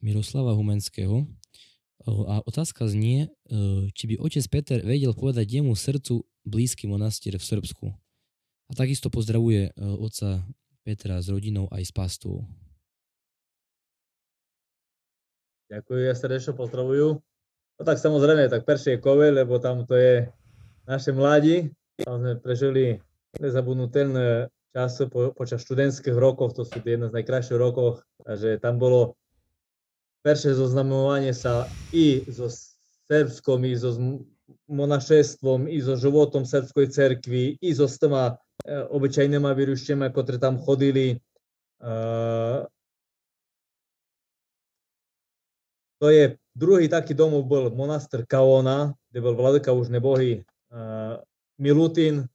[0.03, 1.25] Miroslava Humenského.
[2.09, 3.33] A otázka znie,
[3.93, 7.87] či by otec Peter vedel povedať jemu srdcu blízky monastier v Srbsku.
[8.69, 10.45] A takisto pozdravuje otca
[10.85, 12.45] Petra s rodinou aj s pastou.
[15.69, 17.21] Ďakujem, ja srdečne pozdravujú.
[17.79, 20.33] No tak samozrejme, tak peršie kove, lebo tam to je
[20.89, 21.71] naše mladí.
[22.01, 23.05] Tam sme prežili
[23.37, 29.19] nezabudnutelné časy po, počas študentských rokov, to sú jedné z najkrajších rokov, takže tam bolo
[30.25, 32.49] peršie zoznamovanie sa i so
[33.09, 33.93] Srbskom, i so
[34.69, 38.33] monašestvom, i so životom Srbskoj cerkvi, i so s tými e,
[38.89, 41.17] obyčajnými vierušťami, ktoré tam chodili.
[41.17, 41.89] E,
[45.99, 51.19] To je druhý taký domov bol monaster Kaona, kde bol vladyka už nebohý uh,
[51.59, 52.27] Milutin.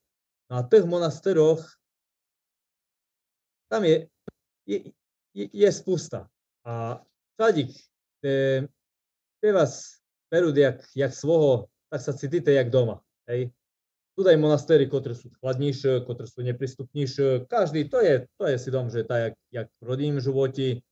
[0.51, 1.63] Na tých monasteroch
[3.71, 4.05] tam je,
[4.69, 4.77] je,
[5.33, 6.29] je, je spusta.
[6.61, 7.01] A
[7.35, 7.73] všadik,
[8.21, 13.01] kde vás berú jak, jak svoho, tak sa cítite jak doma.
[13.25, 13.49] Hej.
[14.13, 17.49] Tu aj monastery, ktoré sú chladnejšie, ktoré sú neprístupnejšie.
[17.49, 20.85] Každý, to je, to je si dom, že tak jak, jak v rodinnom živote,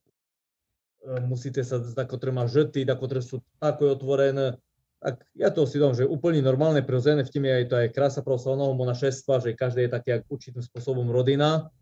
[1.26, 4.58] musíte sa tako trema žrty, tako tre sú tako otvorené.
[5.02, 7.88] Tak ja to si dom, že úplne normálne, prirodzené v tým je aj to aj
[7.90, 11.74] krása pravoslavného monašestva, že každý je taký určitým spôsobom rodina,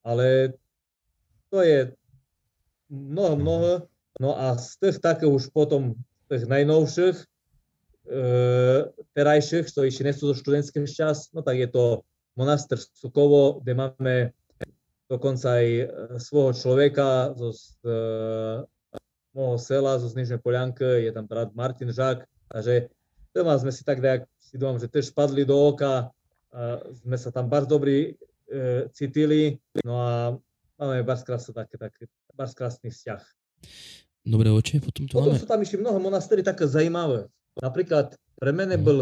[0.00, 0.56] ale
[1.52, 1.92] to je
[2.88, 3.72] mnoho, mnoho.
[4.16, 5.92] No a z tých také už potom,
[6.32, 7.24] tých najnovších, e,
[9.12, 11.84] terajších, čo ešte nie zo študentských čas, no tak je to
[12.32, 14.14] monaster Sukovo, kde máme
[15.08, 15.84] dokonca aj e,
[16.20, 18.60] svojho človeka zo z, uh,
[19.32, 22.92] môjho sela, zo Znižnej Polianky, je tam brat Martin Žák, takže
[23.32, 26.08] doma sme si tak nejak si dúfam, že tiež spadli do oka,
[27.04, 28.16] sme sa tam bardzo dobrí
[28.48, 30.12] e, cítili, no a
[30.80, 32.02] máme bardzo krásny, také, také,
[32.32, 33.22] bardzo krásny vzťah.
[34.24, 35.40] Dobre oče, potom to potom máme...
[35.40, 37.28] sú tam ešte mnoho monastery také zajímavé.
[37.60, 38.84] Napríklad pre mene mhm.
[38.84, 38.98] bol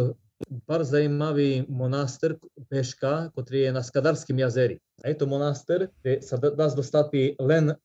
[0.69, 2.37] bar zaujímavý monaster
[2.69, 4.77] Peșca, ktorý je na Skadarskim jazeri.
[5.01, 7.77] A je to monaster kde sa dá dostati len e,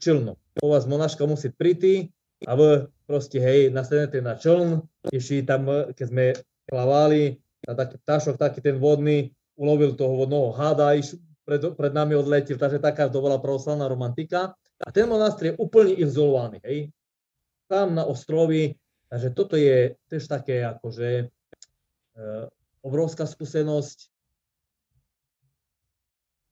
[0.00, 0.36] člnom.
[0.64, 2.08] Ova z monaška musí priti
[2.48, 4.80] a vy proste, hej, nastanete na čln,
[5.12, 6.24] išli tam, e, keď sme
[6.64, 7.36] plavali,
[7.68, 11.14] na taký ptášok, taký ten vodný, ulovil toho vodného hada, iš,
[11.46, 14.56] pred, pred nami odletil, takže taká to bola pravoslavná romantika.
[14.82, 16.78] A ten monastr je úplne izolovaný, hej.
[17.70, 18.74] Tam na ostrovi,
[19.06, 21.30] takže toto je tiež také akože
[22.82, 24.10] obrovská skúsenosť.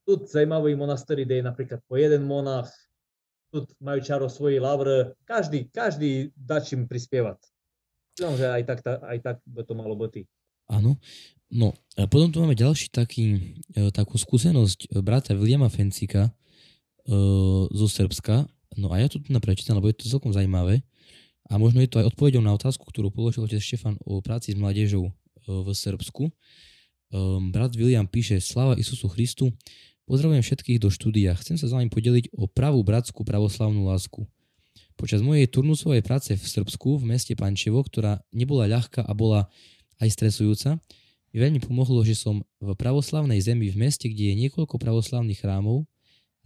[0.09, 2.73] Tu zajímavý monastery, kde je napríklad po jeden monach,
[3.51, 7.43] tu majú čaro svoji lavr, každý, každý dá čím prispievať.
[8.15, 10.25] Myslím, že aj tak, aj tak by to malo byť.
[10.71, 10.95] Áno.
[11.51, 16.33] No, a potom tu máme ďalší taký, e, takú skúsenosť e, brata Williama Fencika e,
[17.75, 18.47] zo Srbska.
[18.79, 20.87] No a ja to tu prečítam, lebo je to celkom zaujímavé.
[21.51, 24.57] A možno je to aj odpovedou na otázku, ktorú položil otec Štefan o práci s
[24.63, 25.11] mládežou
[25.67, 26.31] v Srbsku.
[27.11, 29.51] Um, brat William píše Sláva Isusu Christu,
[30.07, 31.35] pozdravujem všetkých do štúdia.
[31.43, 34.23] Chcem sa s vami podeliť o pravú bratskú pravoslavnú lásku.
[34.95, 39.51] Počas mojej turnusovej práce v Srbsku v meste Pančevo, ktorá nebola ľahká a bola
[39.99, 40.79] aj stresujúca,
[41.31, 45.87] mi veľmi pomohlo, že som v pravoslavnej zemi v meste, kde je niekoľko pravoslavných chrámov,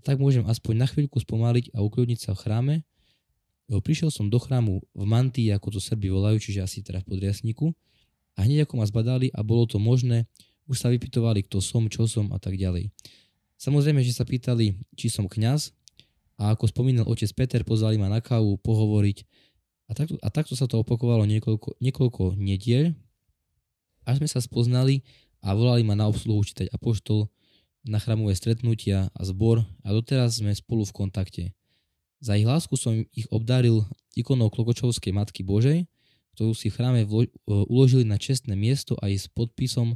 [0.04, 2.74] tak môžem aspoň na chvíľku spomaliť a ukľudniť sa v chráme.
[3.64, 7.72] Prišiel som do chrámu v mantii, ako to Srby volajú, čiže asi teraz pod riasníku,
[8.34, 10.26] a hneď ako ma zbadali a bolo to možné,
[10.66, 12.90] už sa vypytovali, kto som, čo som a tak ďalej.
[13.60, 15.72] Samozrejme, že sa pýtali, či som kňaz.
[16.34, 19.22] A ako spomínal otec Peter, pozvali ma na kávu pohovoriť.
[19.86, 22.96] A takto, a takto sa to opakovalo niekoľko, niekoľko nediel,
[24.04, 25.04] až sme sa spoznali
[25.44, 27.28] a volali ma na obsluhu čítať Apoštol
[27.84, 29.62] na chramové stretnutia a zbor.
[29.84, 31.44] A doteraz sme spolu v kontakte.
[32.24, 33.84] Za ich lásku som ich obdaril
[34.16, 35.84] ikonou Klokočovskej Matky Božej,
[36.34, 39.94] ktorú si v chráme vlo- uložili na čestné miesto aj s podpisom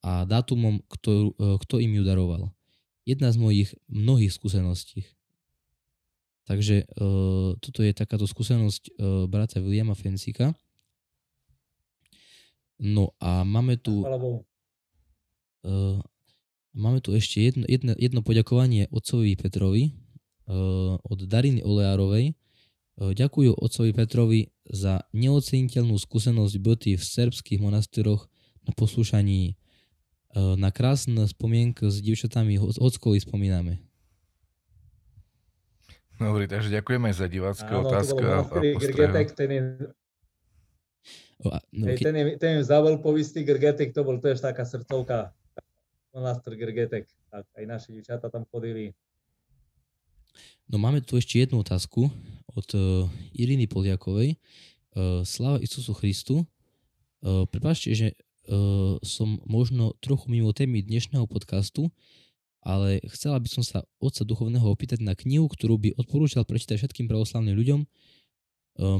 [0.00, 2.54] a dátumom, kto, kto im ju daroval.
[3.02, 5.04] Jedna z mojich mnohých skúseností.
[6.46, 6.86] Takže
[7.58, 8.94] toto je takáto skúsenosť
[9.26, 10.54] brata Williama Fensika.
[12.78, 14.06] No a máme tu...
[16.76, 19.96] Máme tu ešte jedno, jedno, jedno poďakovanie otcovi Petrovi
[20.44, 22.36] uh, od Dariny Oleárovej.
[22.96, 28.28] Uh, ďakujú otcovi Petrovi za neoceniteľnú skúsenosť byty v serbských monastíroch
[28.64, 29.56] na poslúšaní.
[30.32, 33.84] Uh, na krásne spomienky s divčatami Hockovi spomíname.
[36.16, 39.62] Dobre, takže ďakujeme za divácké otázky a, a Grgetek, ten je,
[41.44, 45.36] o, a, no, Hej, ten, je, ten je zavelpovistý Grgetek, to bol tiež taká srdcovka.
[46.16, 47.04] Monastr Grgetek.
[47.28, 48.96] Tak aj naši dievčatá tam chodili.
[50.66, 52.10] No máme tu ešte jednu otázku
[52.50, 53.06] od uh,
[53.38, 54.34] Iriny Poliakovej.
[54.96, 56.42] Uh, Sláva Isusu Christu.
[57.22, 58.14] Uh, prepáčte, že
[59.02, 61.90] som možno trochu mimo témy dnešného podcastu,
[62.62, 67.10] ale chcela by som sa otca duchovného opýtať na knihu, ktorú by odporúčal prečítať všetkým
[67.10, 67.80] pravoslavným ľuďom.
[67.82, 67.86] E,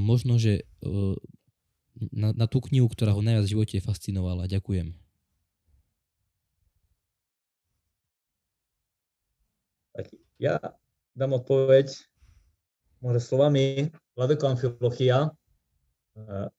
[0.03, 0.95] možno, že e,
[2.11, 4.51] na, na tú knihu, ktorá ho najviac v živote fascinovala.
[4.51, 4.95] Ďakujem.
[10.43, 10.59] Ja
[11.17, 11.97] dám odpoveď
[13.01, 15.33] možno slovami Vladeko Amfilochia,
[16.15, 16.53] e,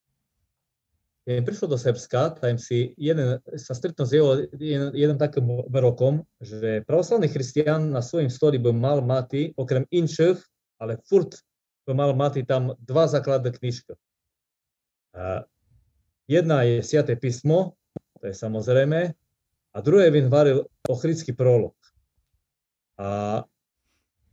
[1.27, 5.43] keď prišlo do Srbska, tam si jeden, sa stretol s jeho jeden, jeden takým
[5.75, 10.39] rokom, že pravoslavný christian na svojim stoli by mal mať, okrem inšev,
[10.79, 11.35] ale furt
[11.83, 13.91] by mal mať tam dva základné knižky.
[15.19, 15.43] A
[16.31, 17.75] jedna je Sviaté písmo,
[18.23, 19.11] to je samozrejme,
[19.75, 21.75] a druhé vin varil ochrický prolog.
[22.95, 23.43] A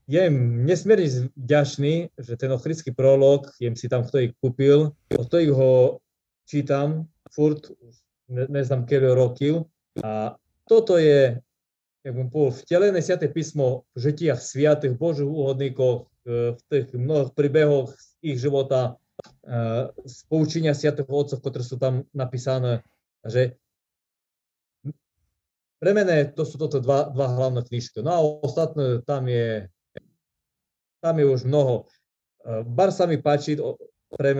[0.04, 5.36] je im nesmierne vďačný, že ten ochrický prolog, jem si tam kto ich kúpil, kto
[5.40, 6.00] ich ho
[6.44, 7.72] čítam furt,
[8.28, 9.54] ne, neznám keľo rokov.
[10.04, 10.36] A
[10.68, 11.40] toto je,
[12.04, 17.92] jak bym povedal, vtelené sviaté písmo v žitiach sviatých Božích úhodníkov, v tých mnohých príbehoch
[17.92, 18.96] z ich života,
[20.04, 22.80] z poučenia sviatých otcov, ktoré sú tam napísané.
[23.24, 23.56] že
[25.80, 28.00] pre mene to sú toto dva, dva hlavné knižky.
[28.00, 29.68] No a ostatné tam je,
[31.04, 31.84] tam je už mnoho.
[32.64, 33.60] Bar sa mi páči
[34.08, 34.32] pre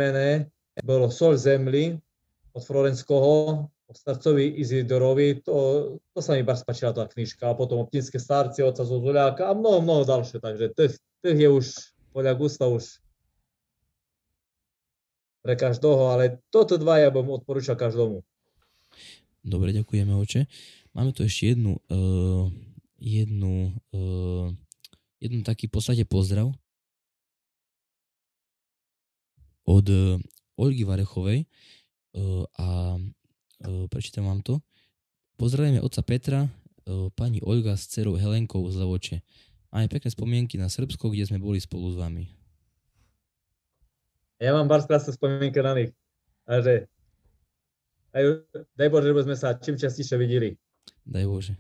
[0.80, 1.92] bolo Sol zemli
[2.56, 5.54] od Florenského, od starcovi Izidorovi, to,
[6.16, 9.84] to sa mi bar spačila tá knižka, a potom Optinské starci, oca Zozuľáka a mnoho,
[9.84, 11.66] mnoho ďalšie, takže tých je už
[12.16, 13.04] podľa gusta už
[15.44, 18.24] pre každého, ale toto dva ja bym odporúčal každomu.
[19.44, 20.48] Dobre, ďakujeme oče.
[20.96, 22.48] Máme tu ešte jednu, uh,
[22.96, 24.48] jednu, uh,
[25.24, 26.52] jednu taký v podstate pozdrav
[29.64, 29.86] od
[30.60, 34.60] Olgy Varechovej uh, a uh, prečítam vám to.
[35.40, 36.46] Pozdravujeme otca Petra,
[37.16, 39.16] pani Olga s dcerou Helenkou z Levoče.
[39.72, 42.30] Máme pekné spomienky na Srbsko, kde sme boli spolu s vami.
[44.38, 45.90] Ja mám bar krásne spomienky na nich.
[46.44, 46.86] Takže
[48.14, 48.22] aj,
[48.78, 50.54] daj Bože, že sme sa čím častejšie videli.
[51.02, 51.58] Daj Bože.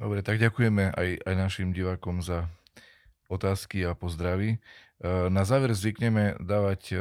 [0.00, 2.48] Dobre, tak ďakujeme aj, aj našim divákom za
[3.28, 4.56] otázky a pozdravy.
[5.04, 6.96] Na záver zvykneme dávať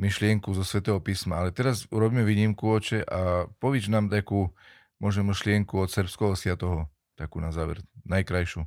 [0.00, 1.44] myšlienku zo Svetého písma.
[1.44, 4.48] Ale teraz urobíme výnimku, oče, a povíč nám takú
[4.96, 8.64] možno myšlienku od srbského siatoho, takú na záver, najkrajšiu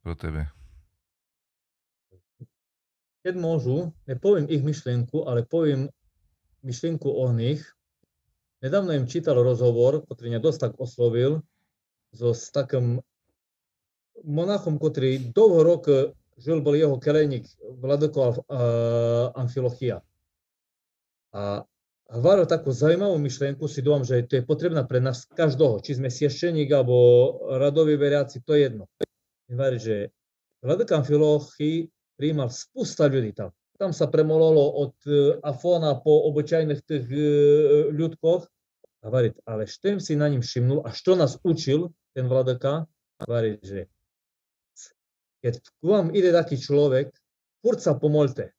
[0.00, 0.48] pro tebe.
[3.20, 5.92] Keď môžu, nepoviem ich myšlienku, ale poviem
[6.64, 7.60] myšlienku o nich.
[8.62, 11.42] Nedávno im čítal rozhovor, ktorý mňa dosť tak oslovil,
[12.14, 13.02] so s takým
[14.22, 17.44] monachom, ktorý dlho rok žil bol jeho kelejník
[17.82, 18.46] Vladoko
[19.34, 20.00] Amfilochia.
[21.34, 21.66] A
[22.12, 26.12] hovoril takú zaujímavú myšlienku, si dúfam, že to je potrebná pre nás každého, či sme
[26.12, 26.94] siešeník alebo
[27.56, 28.84] radoví veriaci, to je jedno.
[29.50, 29.96] Hovorí, že
[30.62, 33.50] Vladoko Amfilochy príjmal spústa ľudí tam.
[33.80, 37.22] Tam sa premololo od e, Afona po obyčajných tých e,
[37.90, 38.46] ľudkoch.
[39.02, 42.86] Hovorí, ale što si na ním všimnul a što nás učil ten Vladoka,
[43.26, 43.90] hovorí, že
[45.42, 47.10] keď k vám ide taký človek,
[47.66, 48.54] furt sa pomolte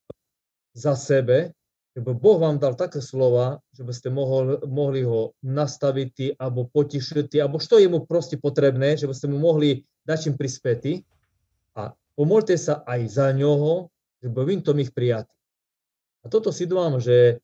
[0.76, 1.56] za sebe,
[1.94, 7.38] že Boh vám dal také slova, že by ste mohol, mohli ho nastaviť alebo potišiť,
[7.38, 11.06] alebo čo je mu proste potrebné, že by ste mu mohli dať im prispäty
[11.78, 13.93] a pomolte sa aj za ňoho,
[14.24, 15.36] že by vím to ich prijatý.
[16.24, 17.44] A toto si dúvam, že,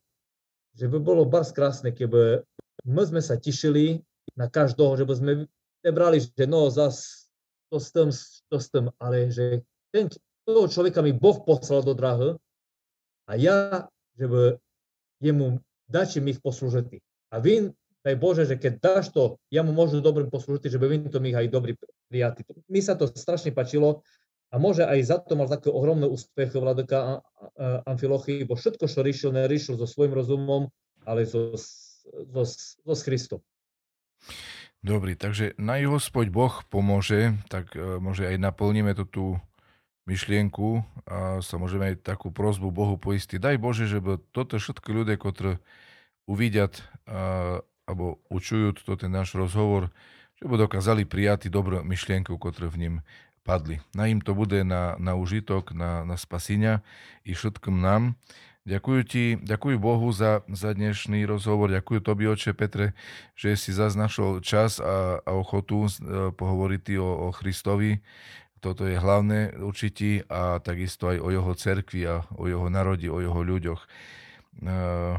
[0.79, 2.39] že by bolo bars krásne, keby
[2.87, 3.99] my sme sa tešili
[4.39, 5.31] na každého, že by sme
[5.83, 7.27] nebrali, že no zas
[7.67, 8.09] to s tým,
[8.47, 9.59] to s tým, ale že
[9.91, 10.07] ten,
[10.47, 12.39] toho človeka mi Boh poslal do drahy
[13.27, 14.55] a ja, že by
[15.19, 15.59] jemu
[15.91, 17.03] dať im ich poslúžiť.
[17.35, 17.69] A vy,
[18.01, 21.19] daj Bože, že keď dáš to, ja mu môžu dobrým poslúžiť, že by vy to
[21.19, 21.75] mi aj dobrý
[22.07, 22.47] prijatý.
[22.71, 24.01] Mi sa to strašne páčilo
[24.49, 27.21] a môže aj za to mal taký ohromný úspech vladyka
[27.85, 30.73] Amfilochy, bo všetko, čo riešil, neriešil so svojím rozumom,
[31.05, 33.39] ale so, so, so s Kristom.
[34.79, 39.25] Dobrý, takže na jeho spoď Boh pomôže, tak môže aj naplníme to tú
[40.09, 43.37] myšlienku a sa môžeme aj takú prozbu Bohu poistiť.
[43.37, 44.01] Daj Bože, že
[44.33, 45.61] toto všetky ľudia, ktorí
[46.25, 49.93] uvidiat uh, alebo učujú to ten náš rozhovor,
[50.37, 52.95] že by dokázali prijať dobrú myšlienku, ktoré v ním
[53.49, 53.81] padli.
[53.97, 56.85] Na im to bude na, na užitok, na, na spasenia
[57.25, 58.13] i všetkým nám.
[58.69, 62.93] Ďakujem ti, ďakujem Bohu za, za dnešný rozhovor, ďakujem Tobi, oče Petre,
[63.33, 67.97] že si našol čas a, a ochotu e, pohovoriť o, o Christovi.
[68.61, 73.17] Toto je hlavné určitý a takisto aj o jeho cerkvi a o jeho narodi, o
[73.17, 73.81] jeho ľuďoch.
[73.81, 73.87] E,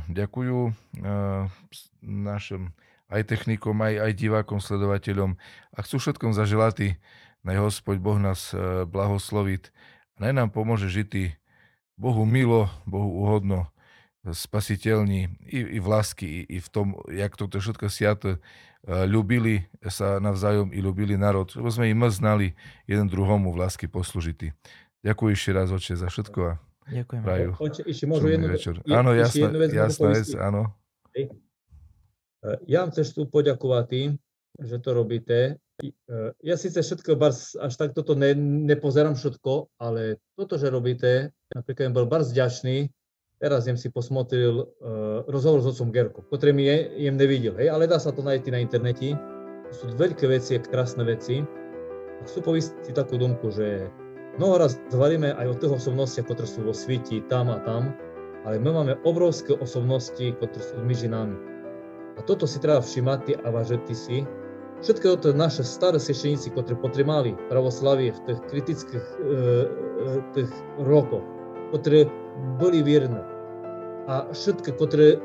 [0.07, 0.73] ďakujem e,
[2.07, 2.71] našim
[3.11, 5.35] aj technikom, aj, aj divákom, sledovateľom
[5.75, 7.03] a chcú všetkom zaželať
[7.45, 9.63] naj Hospod Boh nás e, blahosloviť
[10.17, 11.37] a naj nám pomôže žiť
[12.01, 13.69] Bohu milo, Bohu uhodno,
[14.25, 18.39] spasiteľní i, i v lásky, i, i v tom, jak toto všetko siato e,
[19.09, 22.53] ľubili sa navzájom i ľubili národ, lebo sme im znali
[22.85, 24.53] jeden druhomu v lásky poslužitý.
[25.01, 26.53] Ďakujem ešte raz, oče, za všetko a
[26.91, 27.23] Ďakujem.
[27.23, 27.51] Praju.
[27.55, 28.75] Oče, ešte môžu jednu, večer.
[28.91, 30.75] Áno, jasná, jasná vec, áno.
[31.15, 31.31] E,
[32.67, 34.19] ja vám chceš tu poďakovať,
[34.61, 35.57] že to robíte
[36.45, 37.17] ja síce všetko
[37.61, 42.89] až tak toto ne, nepozerám všetko, ale toto, že robíte, napríklad bol bar vďačný,
[43.41, 47.73] teraz jem si posmotril uh, rozhovor s otcom Gerko, ktorý mi je, jem nevidel, hej,
[47.73, 49.17] ale dá sa to nájsť na internete.
[49.71, 51.41] To sú veľké veci, krásne veci.
[52.21, 53.89] A chcú povistiť takú domku, že
[54.37, 57.97] mnoho raz zvalíme aj o tých osobnostiach, ktoré sú vo sviti, tam a tam,
[58.45, 61.39] ale my máme obrovské osobnosti, ktoré sú medzi nami.
[62.19, 64.27] A toto si treba všimať a vážiť si,
[64.81, 71.21] Všetko to naše staré svešeníci, ktorí potrebovali pravoslavie v tých kritických e, e, tých rokoch,
[71.77, 72.09] ktorí
[72.57, 73.21] boli vierni.
[74.09, 75.21] A všetko, ktoré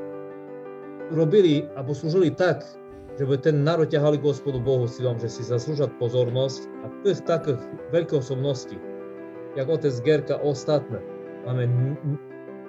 [1.15, 2.67] robili alebo slúžili tak,
[3.15, 7.61] že by ten národ ťahali Gospodu Bohu silom, že si zaslúžať pozornosť a tých takých
[7.95, 8.75] veľkých osobností,
[9.55, 10.99] jak otec Gerka ostatné,
[11.47, 11.95] máme,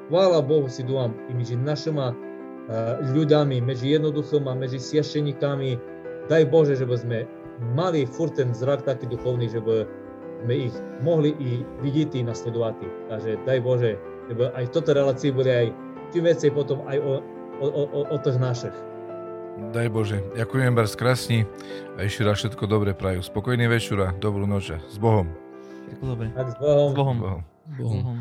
[0.06, 2.14] chvála Bohu si dúfam, i medzi našimi
[3.14, 5.95] ľuďami, medzi jednoduchými, medzi siešeníkami,
[6.28, 7.18] daj Bože, že by sme
[7.72, 9.86] mali furt ten zrak taký duchovný, že by
[10.44, 12.76] sme ich mohli i vidieť i nasledovať.
[13.08, 13.92] Takže daj Bože,
[14.28, 15.68] že by aj toto relácie boli aj
[16.12, 17.12] čím viacej potom aj o,
[17.62, 18.76] o, o, o tých našich.
[19.72, 20.20] Daj Bože.
[20.36, 21.48] Ďakujem vás krásni
[21.96, 23.24] a ešte raz všetko dobre prajú.
[23.24, 24.76] Spokojný večer a dobrú noč.
[24.76, 25.32] S Bohom.
[26.04, 26.28] Dobre.
[26.36, 26.92] Tak s Bohom.
[26.92, 27.16] S Bohom.
[27.16, 27.42] S Bohom.
[27.80, 28.04] Bohom.
[28.04, 28.18] Bohom.